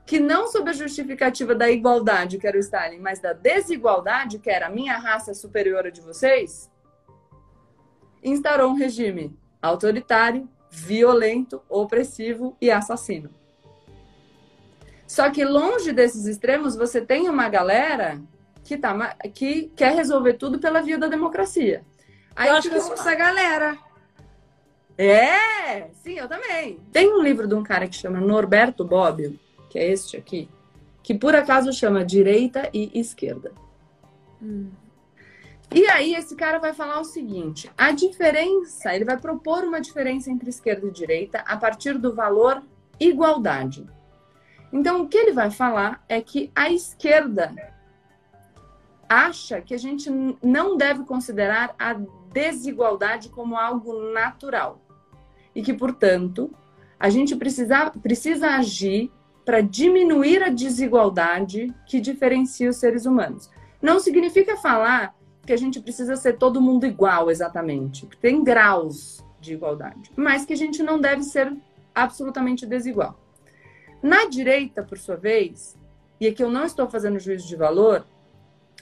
que 0.07 0.18
não 0.18 0.49
sob 0.49 0.71
a 0.71 0.73
justificativa 0.73 1.55
da 1.55 1.71
igualdade, 1.71 2.38
que 2.38 2.47
era 2.47 2.57
o 2.57 2.61
Stalin, 2.61 2.99
mas 2.99 3.21
da 3.21 3.33
desigualdade, 3.33 4.38
que 4.38 4.51
era 4.51 4.66
a 4.66 4.71
minha 4.71 4.97
raça 4.99 5.33
superior 5.35 5.87
a 5.87 5.90
de 5.90 6.01
vocês, 6.01 6.71
instaurou 8.23 8.71
um 8.71 8.77
regime 8.77 9.37
autoritário, 9.61 10.49
violento, 10.71 11.62
opressivo 11.68 12.57
e 12.61 12.71
assassino. 12.71 13.31
Só 15.12 15.29
que 15.29 15.44
longe 15.44 15.92
desses 15.92 16.25
extremos, 16.25 16.75
você 16.75 16.98
tem 16.98 17.29
uma 17.29 17.46
galera 17.46 18.18
que, 18.64 18.79
tá, 18.79 19.14
que 19.35 19.70
quer 19.77 19.94
resolver 19.94 20.33
tudo 20.38 20.59
pela 20.59 20.81
via 20.81 20.96
da 20.96 21.07
democracia. 21.07 21.85
Aí, 22.35 22.48
eu 22.48 22.55
acho 22.55 22.70
que 22.70 22.77
eu 22.77 22.81
sou 22.81 22.94
essa 22.94 23.14
galera. 23.14 23.77
É, 24.96 25.90
sim, 26.03 26.14
eu 26.14 26.27
também. 26.27 26.81
Tem 26.90 27.12
um 27.12 27.22
livro 27.22 27.46
de 27.46 27.55
um 27.55 27.62
cara 27.62 27.87
que 27.87 27.94
chama 27.94 28.22
Norberto 28.22 28.87
Bobbio, 28.87 29.38
que 29.68 29.79
é 29.79 29.87
este 29.87 30.16
aqui, 30.16 30.48
que 31.03 31.12
por 31.12 31.37
acaso 31.37 31.75
chama 31.75 32.03
Direita 32.03 32.70
e 32.72 32.98
Esquerda. 32.98 33.53
Hum. 34.40 34.70
E 35.75 35.87
aí 35.88 36.14
esse 36.14 36.35
cara 36.35 36.59
vai 36.59 36.72
falar 36.72 36.98
o 36.98 37.05
seguinte: 37.05 37.70
a 37.77 37.92
diferença, 37.92 38.94
ele 38.94 39.05
vai 39.05 39.18
propor 39.18 39.62
uma 39.62 39.79
diferença 39.79 40.31
entre 40.31 40.48
esquerda 40.48 40.87
e 40.87 40.90
direita 40.90 41.40
a 41.40 41.59
partir 41.59 41.98
do 41.98 42.14
valor 42.14 42.62
igualdade. 42.98 43.87
Então, 44.73 45.03
o 45.03 45.09
que 45.09 45.19
ele 45.19 45.33
vai 45.33 45.51
falar 45.51 46.03
é 46.09 46.21
que 46.21 46.51
a 46.55 46.71
esquerda 46.71 47.55
acha 49.09 49.61
que 49.61 49.75
a 49.75 49.79
gente 49.79 50.09
não 50.43 50.77
deve 50.77 51.05
considerar 51.05 51.75
a 51.79 51.95
desigualdade 52.33 53.29
como 53.29 53.57
algo 53.57 54.11
natural 54.13 54.81
e 55.55 55.63
que, 55.63 55.75
portanto, 55.75 56.51
a 56.99 57.11
gente 57.11 57.37
precisa, 57.37 57.91
precisa 57.91 58.49
agir 58.57 59.13
para 59.45 59.61
diminuir 59.61 60.43
a 60.43 60.49
desigualdade 60.49 61.75
que 61.87 62.01
diferencia 62.01 62.71
os 62.71 62.77
seres 62.77 63.05
humanos. 63.05 63.51
Não 63.83 64.01
significa 64.01 64.57
falar 64.57 65.15
que 65.45 65.53
a 65.53 65.57
gente 65.57 65.81
precisa 65.81 66.17
ser 66.17 66.39
todo 66.39 66.61
mundo 66.61 66.87
igual 66.87 67.31
exatamente, 67.31 68.07
tem 68.21 68.43
graus 68.43 69.23
de 69.41 69.55
igualdade, 69.55 70.11
mas 70.17 70.45
que 70.45 70.53
a 70.53 70.57
gente 70.57 70.83
não 70.83 71.01
deve 71.01 71.25
ser 71.25 71.53
absolutamente 71.93 72.65
desigual. 72.65 73.19
Na 74.03 74.27
direita, 74.27 74.83
por 74.83 74.99
sua 74.99 75.17
vez, 75.17 75.79
e 76.21 76.27
aqui 76.27 76.43
eu 76.43 76.51
não 76.51 76.65
estou 76.65 76.88
fazendo 76.88 77.19
juízo 77.21 77.47
de 77.47 77.57
valor, 77.57 78.05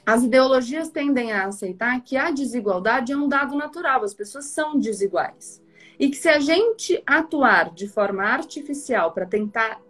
as 0.04 0.22
ideologias 0.22 0.88
tendem 0.88 1.32
a 1.32 1.46
aceitar 1.46 2.00
que 2.02 2.16
a 2.16 2.30
desigualdade 2.30 3.12
é 3.12 3.16
um 3.16 3.28
dado 3.28 3.54
natural, 3.54 4.02
as 4.02 4.14
pessoas 4.14 4.46
são 4.46 4.78
desiguais. 4.78 5.62
E 5.98 6.08
que 6.08 6.16
se 6.16 6.28
a 6.28 6.40
gente 6.40 7.02
atuar 7.06 7.70
de 7.74 7.86
forma 7.86 8.24
artificial 8.24 9.12
para 9.12 9.26
tentar 9.26 9.80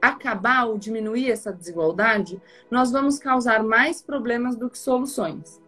acabar 0.00 0.66
ou 0.66 0.78
diminuir 0.78 1.30
essa 1.30 1.52
desigualdade, 1.52 2.40
nós 2.70 2.90
vamos 2.90 3.18
causar 3.18 3.62
mais 3.62 4.00
problemas 4.00 4.56
do 4.56 4.70
que 4.70 4.78
soluções. 4.78 5.60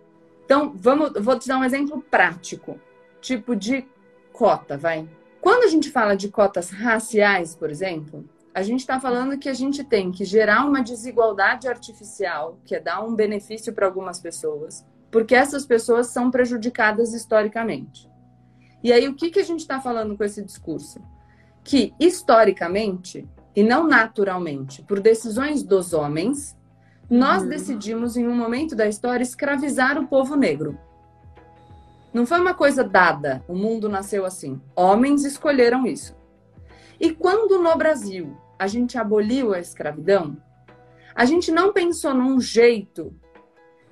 Então, 0.44 0.72
vamos, 0.74 1.12
vou 1.20 1.38
te 1.38 1.46
dar 1.46 1.58
um 1.58 1.64
exemplo 1.64 2.02
prático, 2.10 2.80
tipo 3.20 3.54
de 3.54 3.86
cota, 4.32 4.76
vai. 4.76 5.08
Quando 5.40 5.64
a 5.64 5.68
gente 5.68 5.90
fala 5.90 6.16
de 6.16 6.28
cotas 6.28 6.70
raciais, 6.70 7.54
por 7.54 7.70
exemplo, 7.70 8.24
a 8.54 8.62
gente 8.62 8.80
está 8.80 8.98
falando 8.98 9.38
que 9.38 9.48
a 9.48 9.54
gente 9.54 9.84
tem 9.84 10.10
que 10.10 10.24
gerar 10.24 10.66
uma 10.66 10.82
desigualdade 10.82 11.68
artificial, 11.68 12.58
que 12.64 12.74
é 12.74 12.80
dar 12.80 13.04
um 13.04 13.14
benefício 13.14 13.72
para 13.72 13.86
algumas 13.86 14.18
pessoas, 14.18 14.84
porque 15.10 15.34
essas 15.34 15.64
pessoas 15.64 16.08
são 16.08 16.30
prejudicadas 16.30 17.12
historicamente. 17.12 18.10
E 18.82 18.92
aí, 18.92 19.08
o 19.08 19.14
que, 19.14 19.30
que 19.30 19.40
a 19.40 19.44
gente 19.44 19.60
está 19.60 19.80
falando 19.80 20.16
com 20.16 20.24
esse 20.24 20.42
discurso? 20.42 21.00
Que, 21.62 21.92
historicamente, 22.00 23.28
e 23.54 23.62
não 23.62 23.86
naturalmente, 23.86 24.82
por 24.82 25.00
decisões 25.00 25.62
dos 25.62 25.92
homens, 25.92 26.56
nós 27.08 27.42
uhum. 27.42 27.48
decidimos, 27.48 28.16
em 28.16 28.26
um 28.26 28.34
momento 28.34 28.74
da 28.74 28.88
história, 28.88 29.22
escravizar 29.22 29.98
o 29.98 30.08
povo 30.08 30.34
negro. 30.34 30.78
Não 32.12 32.26
foi 32.26 32.40
uma 32.40 32.54
coisa 32.54 32.82
dada, 32.82 33.44
o 33.46 33.54
mundo 33.54 33.88
nasceu 33.88 34.24
assim. 34.24 34.60
Homens 34.74 35.24
escolheram 35.24 35.86
isso. 35.86 36.16
E 37.00 37.14
quando 37.14 37.58
no 37.58 37.74
Brasil 37.76 38.36
a 38.58 38.66
gente 38.66 38.98
aboliu 38.98 39.54
a 39.54 39.58
escravidão, 39.58 40.36
a 41.14 41.24
gente 41.24 41.50
não 41.50 41.72
pensou 41.72 42.12
num 42.12 42.38
jeito 42.38 43.14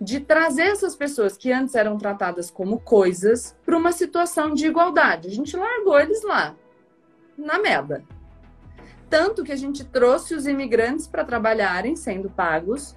de 0.01 0.21
trazer 0.21 0.65
essas 0.65 0.95
pessoas 0.95 1.37
que 1.37 1.51
antes 1.51 1.75
eram 1.75 1.97
tratadas 1.97 2.51
como 2.51 2.79
coisas 2.79 3.57
para 3.65 3.77
uma 3.77 3.91
situação 3.93 4.55
de 4.55 4.67
igualdade. 4.67 5.29
A 5.29 5.31
gente 5.31 5.57
largou 5.57 5.99
eles 5.99 6.23
lá, 6.23 6.55
na 7.37 7.59
merda. 7.59 8.05
Tanto 9.09 9.43
que 9.43 9.53
a 9.53 9.57
gente 9.57 9.85
trouxe 9.85 10.35
os 10.35 10.47
imigrantes 10.47 11.07
para 11.07 11.25
trabalharem 11.25 11.97
sendo 11.97 12.29
pagos, 12.29 12.95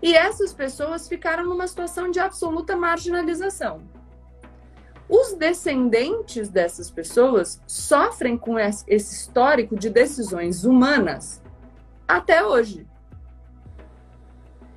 e 0.00 0.14
essas 0.14 0.54
pessoas 0.54 1.08
ficaram 1.08 1.44
numa 1.44 1.66
situação 1.66 2.10
de 2.10 2.20
absoluta 2.20 2.76
marginalização. 2.76 3.82
Os 5.14 5.34
descendentes 5.34 6.48
dessas 6.48 6.90
pessoas 6.90 7.60
sofrem 7.66 8.38
com 8.38 8.58
esse 8.58 8.88
histórico 8.88 9.76
de 9.76 9.90
decisões 9.90 10.64
humanas 10.64 11.42
até 12.08 12.42
hoje. 12.42 12.86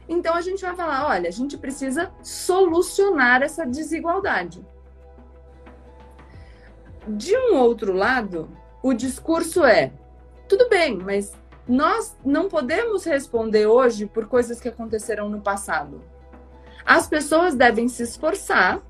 Então 0.10 0.36
a 0.36 0.42
gente 0.42 0.62
vai 0.62 0.76
falar: 0.76 1.08
olha, 1.08 1.30
a 1.30 1.32
gente 1.32 1.58
precisa 1.58 2.12
solucionar 2.22 3.44
essa 3.44 3.66
desigualdade. 3.66 4.62
De 7.08 7.34
um 7.38 7.56
outro 7.56 7.94
lado, 7.94 8.50
o 8.84 8.94
discurso 8.94 9.64
é: 9.64 9.94
tudo 10.50 10.68
bem, 10.68 10.98
mas 10.98 11.32
nós 11.66 12.14
não 12.26 12.50
podemos 12.50 13.06
responder 13.06 13.68
hoje 13.68 14.06
por 14.06 14.28
coisas 14.28 14.60
que 14.60 14.68
aconteceram 14.68 15.30
no 15.30 15.40
passado. 15.40 16.04
As 16.86 17.08
pessoas 17.08 17.56
devem 17.56 17.88
se 17.88 18.04
esforçar 18.04 18.82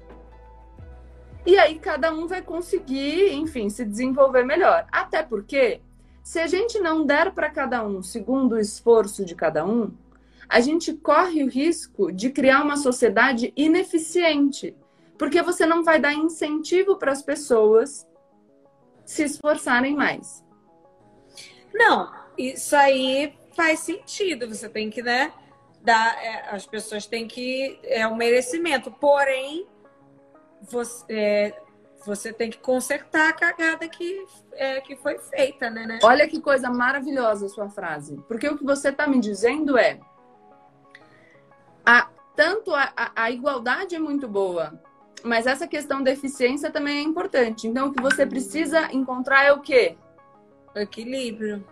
e 1.45 1.58
aí 1.58 1.77
cada 1.77 2.12
um 2.12 2.27
vai 2.27 2.41
conseguir, 2.41 3.34
enfim, 3.34 3.69
se 3.69 3.86
desenvolver 3.86 4.43
melhor. 4.43 4.88
Até 4.91 5.21
porque, 5.21 5.79
se 6.23 6.39
a 6.39 6.47
gente 6.47 6.79
não 6.79 7.05
der 7.05 7.31
para 7.31 7.49
cada 7.49 7.86
um 7.86 8.01
segundo 8.01 8.53
o 8.53 8.60
esforço 8.60 9.23
de 9.23 9.36
cada 9.36 9.65
um, 9.65 9.93
a 10.49 10.60
gente 10.60 10.93
corre 10.93 11.43
o 11.43 11.49
risco 11.49 12.12
de 12.12 12.29
criar 12.29 12.63
uma 12.63 12.77
sociedade 12.77 13.53
ineficiente, 13.55 14.75
porque 15.17 15.41
você 15.41 15.65
não 15.65 15.84
vai 15.84 15.99
dar 15.99 16.13
incentivo 16.13 16.97
para 16.97 17.12
as 17.12 17.21
pessoas 17.21 18.08
se 19.05 19.23
esforçarem 19.23 19.95
mais. 19.95 20.43
Não, 21.73 22.12
isso 22.38 22.75
aí 22.75 23.34
faz 23.55 23.79
sentido. 23.79 24.47
Você 24.47 24.67
tem 24.67 24.89
que, 24.89 25.01
né, 25.01 25.31
dar, 25.81 26.23
é, 26.23 26.49
as 26.49 26.65
pessoas 26.65 27.05
têm 27.05 27.27
que 27.27 27.79
é 27.84 28.08
um 28.08 28.15
merecimento. 28.15 28.89
Porém, 28.91 29.67
você, 30.69 31.06
é, 31.10 31.62
você 32.06 32.32
tem 32.32 32.49
que 32.49 32.58
consertar 32.58 33.30
a 33.30 33.34
cagada 33.34 33.88
que, 33.88 34.25
é, 34.54 34.82
que 34.82 34.95
foi 34.95 35.17
feita, 35.17 35.69
né, 35.69 35.86
né? 35.86 35.99
Olha 36.04 36.28
que 36.28 36.39
coisa 36.39 36.69
maravilhosa 36.69 37.45
a 37.47 37.49
sua 37.49 37.69
frase. 37.69 38.17
Porque 38.28 38.47
o 38.47 38.58
que 38.58 38.63
você 38.63 38.89
está 38.89 39.08
me 39.08 39.19
dizendo 39.19 39.78
é 39.78 39.99
a, 41.86 42.10
tanto 42.36 42.73
a, 42.73 42.91
a, 42.95 43.12
a 43.15 43.32
igualdade 43.32 43.95
é 43.95 43.99
muito 43.99 44.28
boa, 44.28 44.80
mas 45.23 45.47
essa 45.47 45.67
questão 45.67 46.04
da 46.04 46.12
eficiência 46.12 46.71
também 46.71 46.99
é 46.99 47.01
importante. 47.01 47.67
Então, 47.67 47.88
o 47.88 47.93
que 47.93 48.01
você 48.01 48.25
precisa 48.25 48.91
encontrar 48.91 49.43
é 49.43 49.51
o 49.51 49.62
quê? 49.62 49.97
O 50.75 50.80
equilíbrio. 50.80 51.65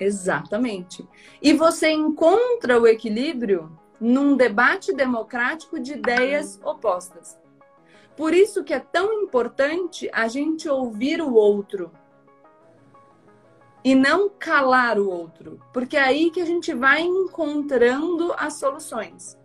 Exatamente. 0.00 1.06
E 1.42 1.52
você 1.52 1.90
encontra 1.90 2.78
o 2.80 2.86
equilíbrio 2.86 3.78
num 4.00 4.36
debate 4.36 4.92
democrático 4.92 5.80
de 5.80 5.94
ideias 5.94 6.60
opostas. 6.62 7.36
Por 8.18 8.34
isso 8.34 8.64
que 8.64 8.74
é 8.74 8.80
tão 8.80 9.22
importante 9.22 10.10
a 10.12 10.26
gente 10.26 10.68
ouvir 10.68 11.22
o 11.22 11.34
outro 11.34 11.92
e 13.84 13.94
não 13.94 14.28
calar 14.28 14.98
o 14.98 15.08
outro, 15.08 15.60
porque 15.72 15.96
é 15.96 16.02
aí 16.02 16.28
que 16.32 16.40
a 16.40 16.44
gente 16.44 16.74
vai 16.74 17.00
encontrando 17.00 18.34
as 18.36 18.54
soluções. 18.54 19.38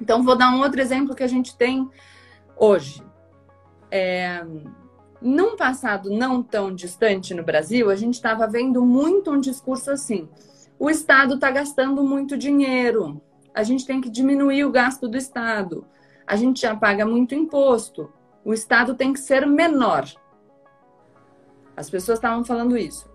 Então, 0.00 0.22
vou 0.22 0.38
dar 0.38 0.54
um 0.54 0.60
outro 0.60 0.80
exemplo 0.80 1.16
que 1.16 1.24
a 1.24 1.26
gente 1.26 1.56
tem 1.56 1.90
hoje. 2.56 3.02
É, 3.90 4.46
num 5.20 5.56
passado 5.56 6.08
não 6.08 6.44
tão 6.44 6.72
distante 6.72 7.34
no 7.34 7.42
Brasil, 7.42 7.90
a 7.90 7.96
gente 7.96 8.14
estava 8.14 8.46
vendo 8.46 8.86
muito 8.86 9.32
um 9.32 9.40
discurso 9.40 9.90
assim: 9.90 10.28
o 10.78 10.88
Estado 10.88 11.34
está 11.34 11.50
gastando 11.50 12.04
muito 12.04 12.36
dinheiro, 12.36 13.20
a 13.52 13.64
gente 13.64 13.84
tem 13.84 14.00
que 14.00 14.08
diminuir 14.08 14.64
o 14.64 14.70
gasto 14.70 15.08
do 15.08 15.16
Estado, 15.16 15.84
a 16.26 16.36
gente 16.36 16.60
já 16.62 16.74
paga 16.74 17.06
muito 17.06 17.34
imposto, 17.34 18.12
o 18.44 18.52
Estado 18.52 18.94
tem 18.94 19.12
que 19.12 19.20
ser 19.20 19.46
menor. 19.46 20.04
As 21.76 21.88
pessoas 21.88 22.18
estavam 22.18 22.44
falando 22.44 22.76
isso. 22.76 23.08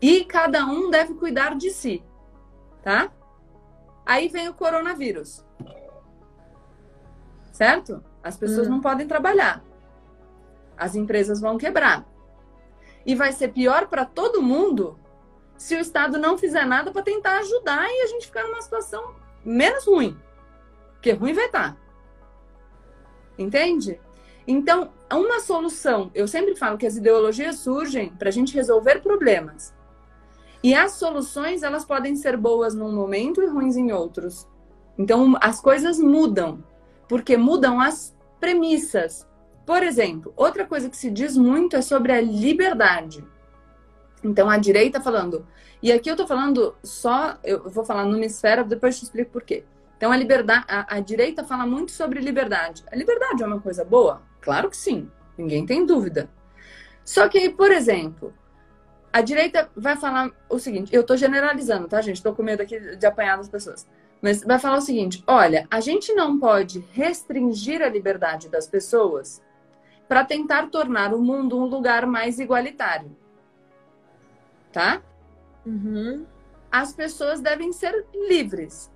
E 0.00 0.24
cada 0.24 0.66
um 0.66 0.90
deve 0.90 1.14
cuidar 1.14 1.56
de 1.56 1.70
si, 1.70 2.04
tá? 2.82 3.10
Aí 4.04 4.28
vem 4.28 4.48
o 4.48 4.54
coronavírus. 4.54 5.44
Certo? 7.52 8.02
As 8.22 8.36
pessoas 8.36 8.66
hum. 8.66 8.70
não 8.70 8.80
podem 8.80 9.06
trabalhar. 9.06 9.62
As 10.76 10.96
empresas 10.96 11.40
vão 11.40 11.56
quebrar. 11.56 12.04
E 13.06 13.14
vai 13.14 13.32
ser 13.32 13.48
pior 13.48 13.86
para 13.86 14.04
todo 14.04 14.42
mundo 14.42 14.98
se 15.56 15.76
o 15.76 15.80
Estado 15.80 16.18
não 16.18 16.36
fizer 16.36 16.64
nada 16.64 16.90
para 16.90 17.02
tentar 17.02 17.38
ajudar 17.38 17.88
e 17.88 18.02
a 18.02 18.06
gente 18.06 18.26
ficar 18.26 18.42
numa 18.44 18.60
situação 18.60 19.14
menos 19.44 19.86
ruim. 19.86 20.18
Porque 20.94 21.12
ruim 21.12 21.32
vai 21.32 21.46
estar. 21.46 21.76
Entende? 23.38 24.00
Então, 24.46 24.90
uma 25.12 25.40
solução, 25.40 26.10
eu 26.14 26.26
sempre 26.26 26.56
falo 26.56 26.76
que 26.76 26.86
as 26.86 26.96
ideologias 26.96 27.56
surgem 27.56 28.10
para 28.10 28.28
a 28.28 28.32
gente 28.32 28.54
resolver 28.54 29.00
problemas. 29.00 29.72
E 30.62 30.74
as 30.74 30.92
soluções, 30.92 31.62
elas 31.62 31.84
podem 31.84 32.14
ser 32.16 32.36
boas 32.36 32.74
num 32.74 32.92
momento 32.92 33.42
e 33.42 33.46
ruins 33.46 33.76
em 33.76 33.92
outros. 33.92 34.46
Então, 34.96 35.34
as 35.40 35.60
coisas 35.60 35.98
mudam, 35.98 36.62
porque 37.08 37.36
mudam 37.36 37.80
as 37.80 38.14
premissas. 38.40 39.26
Por 39.66 39.82
exemplo, 39.82 40.32
outra 40.36 40.66
coisa 40.66 40.88
que 40.88 40.96
se 40.96 41.10
diz 41.10 41.36
muito 41.36 41.76
é 41.76 41.82
sobre 41.82 42.12
a 42.12 42.20
liberdade. 42.20 43.24
Então, 44.22 44.48
a 44.48 44.58
direita 44.58 45.00
falando. 45.00 45.46
E 45.82 45.90
aqui 45.90 46.08
eu 46.08 46.16
tô 46.16 46.26
falando 46.26 46.74
só, 46.82 47.38
eu 47.42 47.68
vou 47.68 47.84
falar 47.84 48.04
numa 48.04 48.24
esfera, 48.24 48.62
depois 48.62 48.98
te 48.98 49.04
explico 49.04 49.32
por 49.32 49.42
quê. 49.42 49.64
Então, 50.02 50.10
a 50.10 50.16
liberdade, 50.16 50.64
a, 50.66 50.96
a 50.96 50.98
direita 50.98 51.44
fala 51.44 51.64
muito 51.64 51.92
sobre 51.92 52.18
liberdade. 52.18 52.82
A 52.90 52.96
liberdade 52.96 53.40
é 53.40 53.46
uma 53.46 53.60
coisa 53.60 53.84
boa? 53.84 54.20
Claro 54.40 54.68
que 54.68 54.76
sim, 54.76 55.08
ninguém 55.38 55.64
tem 55.64 55.86
dúvida. 55.86 56.28
Só 57.04 57.28
que 57.28 57.38
aí, 57.38 57.50
por 57.50 57.70
exemplo, 57.70 58.34
a 59.12 59.20
direita 59.20 59.70
vai 59.76 59.94
falar 59.94 60.32
o 60.50 60.58
seguinte: 60.58 60.92
eu 60.92 61.02
estou 61.02 61.16
generalizando, 61.16 61.86
tá, 61.86 62.02
gente? 62.02 62.16
Estou 62.16 62.34
com 62.34 62.42
medo 62.42 62.62
aqui 62.62 62.96
de 62.96 63.06
apanhar 63.06 63.38
as 63.38 63.48
pessoas. 63.48 63.86
Mas 64.20 64.42
vai 64.42 64.58
falar 64.58 64.78
o 64.78 64.80
seguinte: 64.80 65.22
olha, 65.24 65.68
a 65.70 65.78
gente 65.78 66.12
não 66.14 66.36
pode 66.36 66.84
restringir 66.92 67.80
a 67.80 67.88
liberdade 67.88 68.48
das 68.48 68.66
pessoas 68.66 69.40
para 70.08 70.24
tentar 70.24 70.66
tornar 70.66 71.14
o 71.14 71.22
mundo 71.22 71.56
um 71.56 71.66
lugar 71.66 72.06
mais 72.06 72.40
igualitário. 72.40 73.16
Tá? 74.72 75.00
Uhum. 75.64 76.26
As 76.72 76.92
pessoas 76.92 77.40
devem 77.40 77.72
ser 77.72 78.04
livres. 78.28 78.91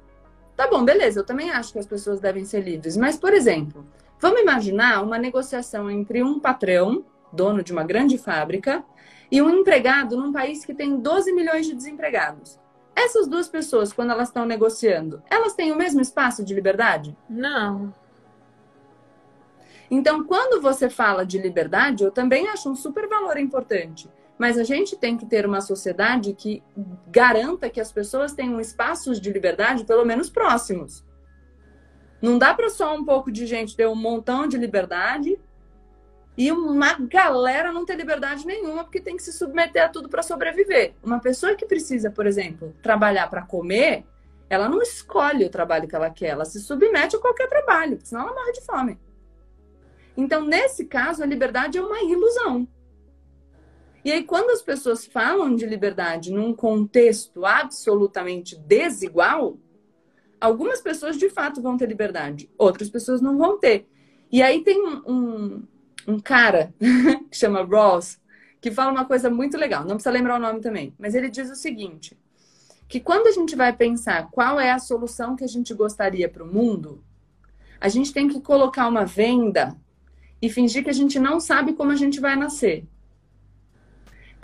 Tá 0.57 0.67
bom, 0.69 0.83
beleza, 0.85 1.21
eu 1.21 1.25
também 1.25 1.51
acho 1.51 1.73
que 1.73 1.79
as 1.79 1.87
pessoas 1.87 2.19
devem 2.19 2.45
ser 2.45 2.61
livres. 2.61 2.97
Mas, 2.97 3.19
por 3.19 3.35
exemplo, 3.35 3.87
vamos 4.19 4.41
imaginar 4.41 5.03
uma 5.03 5.19
negociação 5.19 5.91
entre 5.91 6.23
um 6.23 6.41
patrão, 6.41 7.05
dono 7.31 7.63
de 7.63 7.73
uma 7.73 7.85
grande 7.85 8.17
fábrica, 8.17 8.83
e 9.31 9.43
um 9.43 9.51
empregado 9.51 10.17
num 10.17 10.33
país 10.33 10.65
que 10.65 10.73
tem 10.73 10.97
12 10.97 11.33
milhões 11.33 11.67
de 11.67 11.75
desempregados. 11.75 12.59
Essas 12.95 13.29
duas 13.29 13.49
pessoas, 13.49 13.93
quando 13.93 14.13
elas 14.13 14.29
estão 14.29 14.47
negociando, 14.47 15.23
elas 15.31 15.53
têm 15.53 15.71
o 15.71 15.77
mesmo 15.77 16.01
espaço 16.01 16.43
de 16.43 16.55
liberdade? 16.55 17.15
Não. 17.29 17.93
Então, 19.91 20.25
quando 20.25 20.63
você 20.63 20.89
fala 20.89 21.27
de 21.27 21.39
liberdade, 21.39 22.03
eu 22.03 22.11
também 22.11 22.49
acho 22.49 22.71
um 22.71 22.75
super 22.75 23.07
valor 23.07 23.37
importante. 23.37 24.09
Mas 24.39 24.59
a 24.59 24.65
gente 24.65 24.97
tem 24.97 25.17
que 25.17 25.25
ter 25.25 25.47
uma 25.47 25.61
sociedade 25.61 26.35
que 26.35 26.63
garanta 27.09 27.71
que 27.71 27.81
as 27.81 27.91
pessoas 27.91 28.33
tenham 28.33 28.61
espaços 28.61 29.21
de 29.21 29.33
liberdade, 29.33 29.85
pelo 29.85 30.05
menos 30.05 30.29
próximos. 30.29 31.05
Não 32.21 32.39
dá 32.39 32.53
para 32.55 32.69
só 32.69 32.95
um 32.95 33.05
pouco 33.05 33.31
de 33.31 33.47
gente 33.47 33.77
ter 33.77 33.87
um 33.87 33.95
montão 33.95 34.47
de 34.47 34.57
liberdade 34.57 35.39
e 36.37 36.53
uma 36.53 36.95
galera 36.99 37.73
não 37.73 37.87
ter 37.87 37.97
liberdade 37.97 38.47
nenhuma 38.47 38.85
porque 38.85 39.01
tem 39.01 39.17
que 39.17 39.23
se 39.23 39.33
submeter 39.33 39.85
a 39.85 39.89
tudo 39.89 40.09
para 40.09 40.23
sobreviver. 40.23 40.95
Uma 41.03 41.19
pessoa 41.19 41.55
que 41.55 41.65
precisa, 41.65 42.11
por 42.11 42.27
exemplo, 42.27 42.75
trabalhar 42.83 43.29
para 43.29 43.43
comer, 43.43 44.05
ela 44.49 44.69
não 44.69 44.83
escolhe 44.83 45.45
o 45.45 45.51
trabalho 45.51 45.89
que 45.89 45.97
ela 45.97 46.11
quer, 46.11 46.29
ela 46.29 46.45
se 46.45 46.61
submete 46.61 47.17
a 47.17 47.19
qualquer 47.19 47.49
trabalho, 47.49 47.99
senão 48.03 48.23
ela 48.23 48.35
morre 48.35 48.53
de 48.53 48.61
fome. 48.65 48.99
Então, 50.17 50.45
nesse 50.45 50.85
caso, 50.87 51.23
a 51.23 51.27
liberdade 51.27 51.79
é 51.79 51.83
uma 51.83 52.01
ilusão. 52.01 52.67
E 54.07 54.13
aí, 54.13 54.23
quando 54.23 54.51
as 54.51 54.63
pessoas 54.63 55.05
falam 55.05 55.57
de 55.57 55.67
liberdade 55.67 56.31
num 56.31 56.55
contexto 56.55 57.45
absolutamente 57.45 58.57
desigual, 58.57 59.59
algumas 60.41 60.81
pessoas 60.81 61.19
de 61.19 61.29
fato 61.29 61.61
vão 61.61 61.77
ter 61.77 61.89
liberdade, 61.89 62.49
outras 62.57 62.89
pessoas 62.89 63.21
não 63.21 63.37
vão 63.37 63.59
ter. 63.59 63.85
E 64.31 64.41
aí 64.45 64.63
tem 64.63 64.81
um, 64.81 65.03
um, 65.09 65.63
um 66.07 66.21
cara 66.21 66.73
que 67.29 67.37
chama 67.37 67.65
Ross, 67.65 68.21
que 68.61 68.71
fala 68.71 68.93
uma 68.93 69.05
coisa 69.05 69.29
muito 69.29 69.59
legal, 69.59 69.83
não 69.83 69.97
precisa 69.97 70.13
lembrar 70.13 70.37
o 70.37 70.41
nome 70.41 70.61
também, 70.61 70.95
mas 70.97 71.17
ele 71.17 71.29
diz 71.29 71.51
o 71.51 71.57
seguinte: 71.57 72.17
que 72.87 73.01
quando 73.01 73.27
a 73.27 73.33
gente 73.33 73.57
vai 73.57 73.73
pensar 73.73 74.31
qual 74.31 74.61
é 74.61 74.71
a 74.71 74.79
solução 74.79 75.35
que 75.35 75.43
a 75.43 75.49
gente 75.49 75.75
gostaria 75.75 76.29
para 76.29 76.45
o 76.45 76.47
mundo, 76.47 77.03
a 77.81 77.89
gente 77.89 78.13
tem 78.13 78.29
que 78.29 78.41
colocar 78.41 78.87
uma 78.87 79.05
venda 79.05 79.77
e 80.41 80.49
fingir 80.49 80.85
que 80.85 80.91
a 80.91 80.95
gente 80.95 81.19
não 81.19 81.41
sabe 81.41 81.73
como 81.73 81.91
a 81.91 81.97
gente 81.97 82.21
vai 82.21 82.37
nascer. 82.37 82.87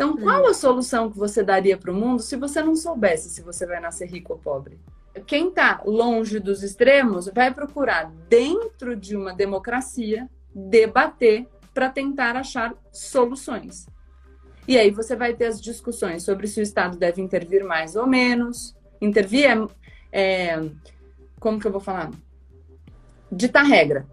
Então, 0.03 0.17
qual 0.17 0.49
a 0.49 0.53
solução 0.53 1.09
que 1.09 1.17
você 1.17 1.45
daria 1.45 1.77
para 1.79 1.93
o 1.93 1.95
mundo 1.95 2.21
se 2.21 2.35
você 2.35 2.61
não 2.61 2.75
soubesse 2.75 3.31
se 3.31 3.41
você 3.41 3.65
vai 3.65 3.79
nascer 3.79 4.09
rico 4.09 4.33
ou 4.33 4.39
pobre? 4.39 4.81
Quem 5.29 5.49
está 5.49 5.81
longe 5.87 6.41
dos 6.41 6.65
extremos 6.65 7.31
vai 7.33 7.55
procurar, 7.55 8.11
dentro 8.29 8.97
de 8.97 9.15
uma 9.17 9.33
democracia, 9.33 10.29
debater 10.53 11.47
para 11.73 11.89
tentar 11.89 12.35
achar 12.35 12.75
soluções. 12.91 13.87
E 14.67 14.77
aí 14.77 14.91
você 14.91 15.15
vai 15.15 15.35
ter 15.35 15.47
as 15.47 15.61
discussões 15.61 16.25
sobre 16.25 16.49
se 16.49 16.59
o 16.59 16.65
Estado 16.65 16.99
deve 16.99 17.23
intervir 17.23 17.65
mais 17.65 17.95
ou 17.95 18.07
menos. 18.07 18.75
Intervir 19.01 19.45
é, 19.45 19.69
é 20.13 20.69
como 21.39 21.61
que 21.61 21.67
eu 21.69 21.73
vou 21.73 21.81
falar? 21.81 22.11
Ditar 23.31 23.65
regra. 23.65 24.05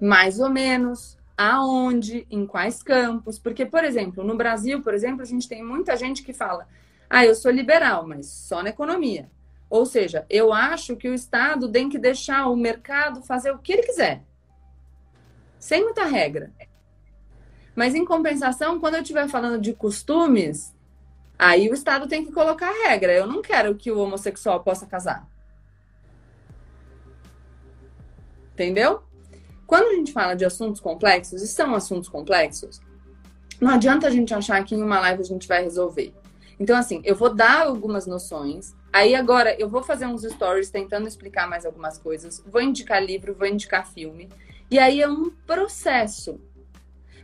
Mais 0.00 0.40
ou 0.40 0.50
menos, 0.50 1.16
aonde, 1.36 2.26
em 2.30 2.46
quais 2.46 2.82
campos. 2.82 3.38
Porque, 3.38 3.66
por 3.66 3.84
exemplo, 3.84 4.24
no 4.24 4.36
Brasil, 4.36 4.82
por 4.82 4.94
exemplo, 4.94 5.22
a 5.22 5.26
gente 5.26 5.48
tem 5.48 5.62
muita 5.62 5.96
gente 5.96 6.22
que 6.22 6.32
fala: 6.32 6.68
ah, 7.08 7.24
eu 7.24 7.34
sou 7.34 7.50
liberal, 7.50 8.06
mas 8.06 8.26
só 8.26 8.62
na 8.62 8.70
economia. 8.70 9.30
Ou 9.68 9.84
seja, 9.86 10.24
eu 10.30 10.52
acho 10.52 10.96
que 10.96 11.08
o 11.08 11.14
Estado 11.14 11.70
tem 11.70 11.88
que 11.88 11.98
deixar 11.98 12.46
o 12.46 12.56
mercado 12.56 13.22
fazer 13.22 13.50
o 13.50 13.58
que 13.58 13.72
ele 13.72 13.82
quiser, 13.82 14.22
sem 15.58 15.82
muita 15.82 16.04
regra. 16.04 16.52
Mas, 17.74 17.94
em 17.94 18.04
compensação, 18.04 18.78
quando 18.78 18.94
eu 18.94 19.02
estiver 19.02 19.28
falando 19.28 19.60
de 19.60 19.72
costumes, 19.72 20.72
aí 21.36 21.68
o 21.68 21.74
Estado 21.74 22.06
tem 22.06 22.24
que 22.24 22.30
colocar 22.30 22.70
regra. 22.70 23.12
Eu 23.12 23.26
não 23.26 23.42
quero 23.42 23.74
que 23.74 23.90
o 23.90 23.98
homossexual 23.98 24.62
possa 24.62 24.86
casar. 24.86 25.28
Entendeu? 28.52 29.02
Quando 29.74 29.88
a 29.88 29.94
gente 29.94 30.12
fala 30.12 30.36
de 30.36 30.44
assuntos 30.44 30.80
complexos, 30.80 31.42
e 31.42 31.48
são 31.48 31.74
assuntos 31.74 32.08
complexos, 32.08 32.80
não 33.60 33.72
adianta 33.72 34.06
a 34.06 34.10
gente 34.10 34.32
achar 34.32 34.62
que 34.62 34.72
em 34.72 34.80
uma 34.80 35.00
live 35.00 35.20
a 35.20 35.24
gente 35.24 35.48
vai 35.48 35.64
resolver. 35.64 36.14
Então, 36.60 36.76
assim, 36.76 37.02
eu 37.04 37.16
vou 37.16 37.34
dar 37.34 37.62
algumas 37.66 38.06
noções. 38.06 38.72
Aí 38.92 39.16
agora 39.16 39.52
eu 39.58 39.68
vou 39.68 39.82
fazer 39.82 40.06
uns 40.06 40.22
stories 40.22 40.70
tentando 40.70 41.08
explicar 41.08 41.48
mais 41.48 41.66
algumas 41.66 41.98
coisas. 41.98 42.40
Vou 42.46 42.62
indicar 42.62 43.04
livro, 43.04 43.34
vou 43.34 43.48
indicar 43.48 43.84
filme. 43.84 44.28
E 44.70 44.78
aí 44.78 45.02
é 45.02 45.08
um 45.08 45.28
processo. 45.44 46.40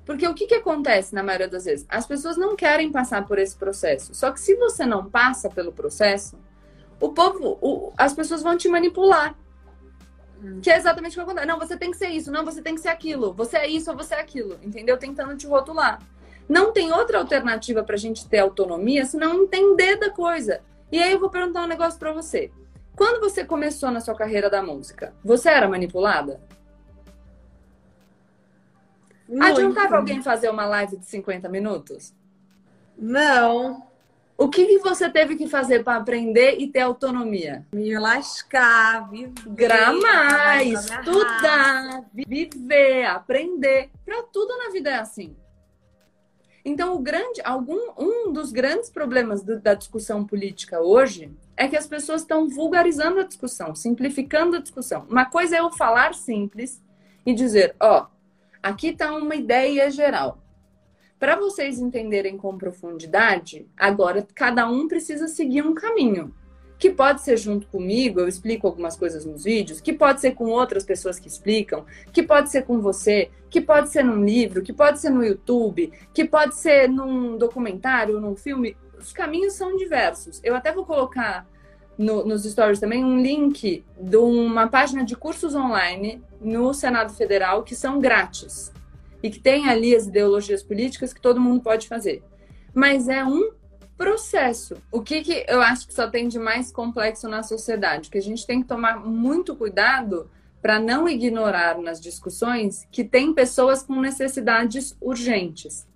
Porque 0.05 0.27
o 0.27 0.35
que, 0.35 0.49
que 0.49 0.55
acontece 0.55 1.15
na 1.15 1.23
maioria 1.23 1.47
das 1.47 1.67
vezes? 1.67 1.87
As 1.89 2.05
pessoas 2.05 2.37
não 2.37 2.57
querem 2.57 2.91
passar 2.91 3.29
por 3.29 3.39
esse 3.39 3.55
processo. 3.55 4.13
Só 4.13 4.33
que 4.33 4.41
se 4.41 4.57
você 4.57 4.85
não 4.85 5.09
passa 5.09 5.49
pelo 5.49 5.71
processo, 5.71 6.37
o 6.99 7.11
povo, 7.11 7.59
o, 7.63 7.93
as 7.97 8.13
pessoas 8.13 8.43
vão 8.43 8.57
te 8.57 8.69
manipular. 8.69 9.37
Que 10.63 10.71
é 10.71 10.77
exatamente 10.77 11.13
o 11.13 11.15
que 11.15 11.21
acontece. 11.21 11.47
Não, 11.47 11.59
você 11.59 11.77
tem 11.77 11.91
que 11.91 11.97
ser 11.97 12.09
isso, 12.09 12.31
não, 12.31 12.45
você 12.45 12.63
tem 12.63 12.75
que 12.75 12.81
ser 12.81 12.89
aquilo. 12.89 13.33
Você 13.35 13.57
é 13.57 13.69
isso 13.69 13.91
ou 13.91 13.97
você 13.97 14.15
é 14.15 14.21
aquilo, 14.21 14.59
entendeu? 14.63 14.97
Tentando 14.97 15.37
te 15.37 15.47
rotular. 15.47 16.01
Não 16.49 16.73
tem 16.73 16.93
outra 16.93 17.19
alternativa 17.19 17.83
pra 17.83 17.97
gente 17.97 18.29
ter 18.29 18.39
autonomia 18.39 19.05
senão 19.05 19.43
entender 19.43 19.97
da 19.97 20.11
coisa. 20.11 20.61
E 20.91 21.01
aí 21.01 21.13
eu 21.13 21.21
vou 21.21 21.31
perguntar 21.31 21.63
um 21.63 21.69
negócio 21.69 21.99
pra 21.99 22.13
você. 22.13 22.51
Quando 22.97 23.21
você 23.21 23.45
começou 23.45 23.91
na 23.91 24.01
sua 24.01 24.15
carreira 24.15 24.51
da 24.51 24.63
música, 24.63 25.15
você 25.25 25.49
era 25.49 25.69
manipulada? 25.69 26.41
Muito. 29.29 29.45
Adiantava 29.45 29.97
alguém 29.97 30.23
fazer 30.23 30.51
uma 30.51 30.67
live 30.67 30.97
de 30.97 31.07
50 31.07 31.49
minutos? 31.49 32.13
Não. 32.99 33.90
O 34.41 34.49
que, 34.49 34.65
que 34.65 34.79
você 34.79 35.11
teve 35.11 35.37
que 35.37 35.47
fazer 35.47 35.85
para 35.85 35.99
aprender 35.99 36.57
e 36.59 36.67
ter 36.67 36.81
autonomia? 36.81 37.67
Me 37.75 37.99
lascar, 37.99 39.07
viver. 39.11 39.35
Gramar, 39.49 40.67
estudar, 40.67 42.07
viver, 42.15 43.05
aprender. 43.05 43.91
Para 44.03 44.23
tudo 44.23 44.57
na 44.57 44.71
vida 44.71 44.89
é 44.89 44.95
assim. 44.95 45.37
Então, 46.65 46.95
o 46.95 47.01
grande, 47.01 47.43
algum, 47.45 47.93
um 47.99 48.33
dos 48.33 48.51
grandes 48.51 48.89
problemas 48.89 49.43
do, 49.43 49.61
da 49.61 49.75
discussão 49.75 50.25
política 50.25 50.81
hoje 50.81 51.31
é 51.55 51.69
que 51.69 51.77
as 51.77 51.87
pessoas 51.87 52.23
estão 52.23 52.49
vulgarizando 52.49 53.21
a 53.21 53.25
discussão, 53.25 53.75
simplificando 53.75 54.57
a 54.57 54.61
discussão. 54.61 55.07
Uma 55.11 55.27
coisa 55.27 55.57
é 55.57 55.61
eu 55.61 55.71
falar 55.71 56.15
simples 56.15 56.83
e 57.27 57.35
dizer, 57.35 57.77
ó, 57.79 58.07
aqui 58.63 58.89
está 58.89 59.13
uma 59.13 59.35
ideia 59.35 59.91
geral. 59.91 60.39
Para 61.21 61.37
vocês 61.37 61.79
entenderem 61.79 62.39
com 62.39 62.57
profundidade, 62.57 63.67
agora 63.77 64.27
cada 64.35 64.67
um 64.67 64.89
precisa 64.89 65.29
seguir 65.29 65.63
um 65.63 65.75
caminho. 65.75 66.35
Que 66.79 66.89
pode 66.89 67.21
ser 67.21 67.37
junto 67.37 67.67
comigo, 67.67 68.21
eu 68.21 68.27
explico 68.27 68.67
algumas 68.67 68.97
coisas 68.97 69.27
nos 69.27 69.45
vídeos, 69.45 69.83
que 69.83 69.93
pode 69.93 70.23
ser 70.23 70.31
com 70.31 70.47
outras 70.47 70.83
pessoas 70.83 71.19
que 71.19 71.29
explicam, 71.29 71.85
que 72.11 72.23
pode 72.23 72.51
ser 72.51 72.63
com 72.63 72.81
você, 72.81 73.31
que 73.51 73.61
pode 73.61 73.91
ser 73.91 74.03
num 74.03 74.25
livro, 74.25 74.63
que 74.63 74.73
pode 74.73 74.99
ser 74.99 75.11
no 75.11 75.23
YouTube, 75.23 75.93
que 76.15 76.25
pode 76.25 76.57
ser 76.57 76.89
num 76.89 77.37
documentário, 77.37 78.19
num 78.19 78.35
filme. 78.35 78.75
Os 78.99 79.13
caminhos 79.13 79.53
são 79.53 79.77
diversos. 79.77 80.41
Eu 80.43 80.55
até 80.55 80.73
vou 80.73 80.87
colocar 80.87 81.47
no, 81.99 82.25
nos 82.25 82.45
stories 82.45 82.81
também 82.81 83.05
um 83.05 83.21
link 83.21 83.85
de 84.01 84.17
uma 84.17 84.69
página 84.69 85.05
de 85.05 85.15
cursos 85.15 85.55
online 85.55 86.23
no 86.41 86.73
Senado 86.73 87.13
Federal 87.13 87.63
que 87.63 87.75
são 87.75 88.01
grátis 88.01 88.73
e 89.23 89.31
que 89.31 89.39
tem 89.39 89.69
ali 89.69 89.95
as 89.95 90.07
ideologias 90.07 90.63
políticas 90.63 91.13
que 91.13 91.21
todo 91.21 91.41
mundo 91.41 91.63
pode 91.63 91.89
fazer. 91.89 92.23
Mas 92.75 93.09
é 93.09 93.25
um 93.25 93.53
processo. 93.97 94.77
O 94.91 95.03
que, 95.03 95.21
que 95.21 95.45
eu 95.47 95.61
acho 95.61 95.87
que 95.87 95.93
só 95.95 96.09
tem 96.09 96.27
de 96.27 96.39
mais 96.39 96.73
complexo 96.73 97.29
na 97.29 97.43
sociedade? 97.43 98.09
Que 98.09 98.19
a 98.19 98.23
gente 98.23 98.47
tem 98.47 98.63
que 98.63 98.69
tomar 98.69 98.99
muito 98.99 99.55
cuidado 99.55 100.31
para 100.63 100.79
não 100.79 101.09
ignorar 101.09 101.79
nas 101.79 102.01
discussões 102.01 102.87
que 102.91 103.05
tem 103.05 103.35
pessoas 103.35 103.83
com 103.83 104.01
necessidades 104.01 104.97
urgentes. 105.01 105.87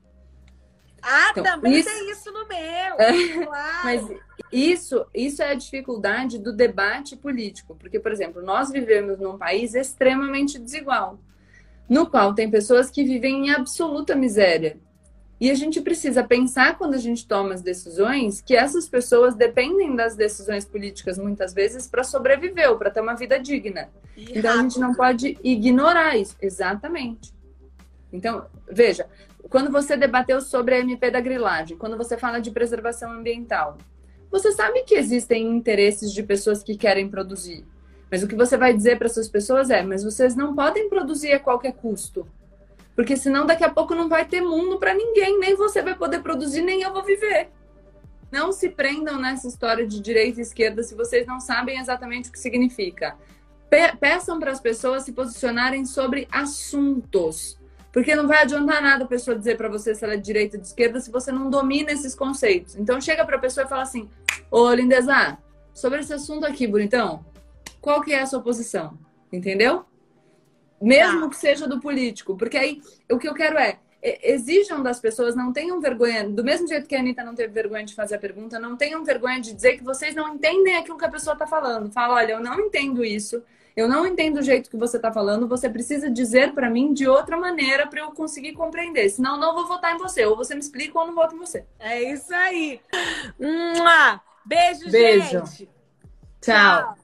Ah, 1.02 1.28
então, 1.32 1.44
também 1.44 1.78
isso... 1.78 1.88
tem 1.88 2.10
isso 2.10 2.32
no 2.32 2.48
meu. 2.48 2.58
É, 2.58 3.44
claro. 3.44 3.84
Mas 3.84 4.20
isso, 4.50 5.06
isso 5.14 5.42
é 5.42 5.50
a 5.50 5.54
dificuldade 5.54 6.38
do 6.38 6.52
debate 6.52 7.14
político, 7.16 7.74
porque, 7.74 8.00
por 8.00 8.10
exemplo, 8.10 8.42
nós 8.42 8.70
vivemos 8.70 9.18
num 9.18 9.36
país 9.36 9.74
extremamente 9.74 10.58
desigual 10.58 11.18
no 11.88 12.06
qual 12.06 12.34
tem 12.34 12.50
pessoas 12.50 12.90
que 12.90 13.04
vivem 13.04 13.46
em 13.46 13.50
absoluta 13.50 14.14
miséria. 14.14 14.78
E 15.40 15.50
a 15.50 15.54
gente 15.54 15.80
precisa 15.80 16.22
pensar 16.22 16.78
quando 16.78 16.94
a 16.94 16.98
gente 16.98 17.26
toma 17.26 17.54
as 17.54 17.60
decisões 17.60 18.40
que 18.40 18.54
essas 18.54 18.88
pessoas 18.88 19.34
dependem 19.34 19.94
das 19.94 20.14
decisões 20.14 20.64
políticas 20.64 21.18
muitas 21.18 21.52
vezes 21.52 21.88
para 21.88 22.04
sobreviver 22.04 22.70
ou 22.70 22.78
para 22.78 22.90
ter 22.90 23.00
uma 23.00 23.14
vida 23.14 23.38
digna. 23.38 23.90
E 24.16 24.38
então 24.38 24.42
rápido. 24.42 24.48
a 24.48 24.62
gente 24.62 24.80
não 24.80 24.94
pode 24.94 25.38
ignorar 25.42 26.16
isso. 26.16 26.36
Exatamente. 26.40 27.34
Então, 28.12 28.46
veja, 28.70 29.06
quando 29.50 29.70
você 29.70 29.96
debateu 29.96 30.40
sobre 30.40 30.76
a 30.76 30.78
MP 30.78 31.10
da 31.10 31.20
grilagem, 31.20 31.76
quando 31.76 31.96
você 31.96 32.16
fala 32.16 32.38
de 32.38 32.50
preservação 32.50 33.12
ambiental, 33.12 33.76
você 34.30 34.52
sabe 34.52 34.82
que 34.82 34.94
existem 34.94 35.48
interesses 35.48 36.12
de 36.12 36.22
pessoas 36.22 36.62
que 36.62 36.76
querem 36.76 37.08
produzir. 37.08 37.66
Mas 38.14 38.22
o 38.22 38.28
que 38.28 38.36
você 38.36 38.56
vai 38.56 38.72
dizer 38.72 38.96
para 38.96 39.08
essas 39.08 39.26
pessoas 39.26 39.70
é: 39.70 39.82
mas 39.82 40.04
vocês 40.04 40.36
não 40.36 40.54
podem 40.54 40.88
produzir 40.88 41.32
a 41.32 41.40
qualquer 41.40 41.72
custo. 41.72 42.24
Porque 42.94 43.16
senão 43.16 43.44
daqui 43.44 43.64
a 43.64 43.68
pouco 43.68 43.92
não 43.92 44.08
vai 44.08 44.24
ter 44.24 44.40
mundo 44.40 44.78
para 44.78 44.94
ninguém, 44.94 45.40
nem 45.40 45.56
você 45.56 45.82
vai 45.82 45.96
poder 45.96 46.22
produzir, 46.22 46.62
nem 46.62 46.80
eu 46.82 46.92
vou 46.92 47.02
viver. 47.02 47.48
Não 48.30 48.52
se 48.52 48.68
prendam 48.68 49.18
nessa 49.18 49.48
história 49.48 49.84
de 49.84 49.98
direita 49.98 50.38
e 50.38 50.42
esquerda 50.42 50.80
se 50.84 50.94
vocês 50.94 51.26
não 51.26 51.40
sabem 51.40 51.80
exatamente 51.80 52.28
o 52.28 52.32
que 52.32 52.38
significa. 52.38 53.16
Pe 53.68 53.96
peçam 53.98 54.38
para 54.38 54.52
as 54.52 54.60
pessoas 54.60 55.02
se 55.02 55.10
posicionarem 55.10 55.84
sobre 55.84 56.28
assuntos. 56.30 57.58
Porque 57.92 58.14
não 58.14 58.28
vai 58.28 58.42
adiantar 58.42 58.80
nada 58.80 59.02
a 59.02 59.08
pessoa 59.08 59.36
dizer 59.36 59.56
para 59.56 59.68
você 59.68 59.92
se 59.92 60.04
ela 60.04 60.14
é 60.14 60.16
de 60.16 60.22
direita 60.22 60.56
ou 60.56 60.60
de 60.60 60.68
esquerda 60.68 61.00
se 61.00 61.10
você 61.10 61.32
não 61.32 61.50
domina 61.50 61.90
esses 61.90 62.14
conceitos. 62.14 62.76
Então 62.76 63.00
chega 63.00 63.26
para 63.26 63.38
a 63.38 63.40
pessoa 63.40 63.66
e 63.66 63.68
fala 63.68 63.82
assim: 63.82 64.08
"Ô, 64.52 64.72
lindeza, 64.72 65.36
sobre 65.72 65.98
esse 65.98 66.12
assunto 66.12 66.46
aqui, 66.46 66.64
bonitão, 66.64 67.24
qual 67.84 68.00
que 68.00 68.12
é 68.12 68.20
a 68.20 68.26
sua 68.26 68.40
posição?" 68.40 68.98
Entendeu? 69.32 69.84
Mesmo 70.80 71.22
tá. 71.22 71.28
que 71.28 71.36
seja 71.36 71.68
do 71.68 71.80
político, 71.80 72.36
porque 72.36 72.56
aí 72.56 72.80
o 73.10 73.18
que 73.18 73.28
eu 73.28 73.34
quero 73.34 73.58
é 73.58 73.78
exijam 74.22 74.82
das 74.82 75.00
pessoas, 75.00 75.34
não 75.34 75.50
tenham 75.50 75.80
vergonha, 75.80 76.28
do 76.28 76.44
mesmo 76.44 76.68
jeito 76.68 76.86
que 76.86 76.94
a 76.94 77.00
Anitta 77.00 77.24
não 77.24 77.34
teve 77.34 77.54
vergonha 77.54 77.84
de 77.84 77.94
fazer 77.94 78.16
a 78.16 78.18
pergunta, 78.18 78.58
não 78.58 78.76
tenham 78.76 79.02
vergonha 79.02 79.40
de 79.40 79.54
dizer 79.54 79.78
que 79.78 79.82
vocês 79.82 80.14
não 80.14 80.34
entendem 80.34 80.76
aquilo 80.76 80.98
que 80.98 81.06
a 81.06 81.10
pessoa 81.10 81.32
está 81.32 81.46
falando. 81.46 81.90
Fala, 81.90 82.16
olha, 82.16 82.32
eu 82.32 82.40
não 82.40 82.60
entendo 82.60 83.02
isso, 83.02 83.42
eu 83.76 83.88
não 83.88 84.06
entendo 84.06 84.38
o 84.38 84.42
jeito 84.42 84.70
que 84.70 84.76
você 84.76 84.96
está 84.96 85.10
falando, 85.10 85.48
você 85.48 85.68
precisa 85.68 86.08
dizer 86.08 86.52
para 86.52 86.70
mim 86.70 86.92
de 86.92 87.08
outra 87.08 87.36
maneira 87.36 87.86
para 87.86 88.00
eu 88.00 88.12
conseguir 88.12 88.52
compreender. 88.52 89.08
Senão, 89.08 89.38
não 89.38 89.54
vou 89.54 89.66
votar 89.66 89.94
em 89.94 89.98
você. 89.98 90.24
Ou 90.24 90.36
você 90.36 90.54
me 90.54 90.60
explica 90.60 90.98
ou 90.98 91.06
não 91.06 91.14
voto 91.14 91.34
em 91.34 91.38
você. 91.38 91.64
É 91.78 92.12
isso 92.12 92.32
aí. 92.32 92.80
Beijo, 94.44 94.90
Beijo, 94.90 95.26
gente. 95.26 95.68
Tchau. 96.40 96.94
Tchau. 96.94 97.03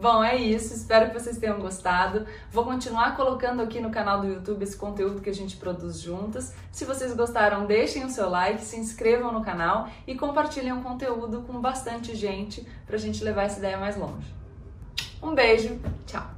Bom, 0.00 0.22
é 0.22 0.36
isso. 0.36 0.72
Espero 0.74 1.10
que 1.10 1.18
vocês 1.18 1.38
tenham 1.38 1.58
gostado. 1.58 2.24
Vou 2.52 2.64
continuar 2.64 3.16
colocando 3.16 3.60
aqui 3.60 3.80
no 3.80 3.90
canal 3.90 4.20
do 4.20 4.28
YouTube 4.28 4.62
esse 4.62 4.76
conteúdo 4.76 5.20
que 5.20 5.28
a 5.28 5.34
gente 5.34 5.56
produz 5.56 5.98
juntas. 5.98 6.54
Se 6.70 6.84
vocês 6.84 7.12
gostaram, 7.14 7.66
deixem 7.66 8.04
o 8.04 8.10
seu 8.10 8.30
like, 8.30 8.62
se 8.62 8.78
inscrevam 8.78 9.32
no 9.32 9.42
canal 9.42 9.88
e 10.06 10.14
compartilhem 10.14 10.72
o 10.72 10.82
conteúdo 10.82 11.42
com 11.42 11.60
bastante 11.60 12.14
gente 12.14 12.64
para 12.86 12.94
a 12.94 13.00
gente 13.00 13.24
levar 13.24 13.42
essa 13.42 13.58
ideia 13.58 13.76
mais 13.76 13.96
longe. 13.96 14.32
Um 15.20 15.34
beijo, 15.34 15.80
tchau! 16.06 16.37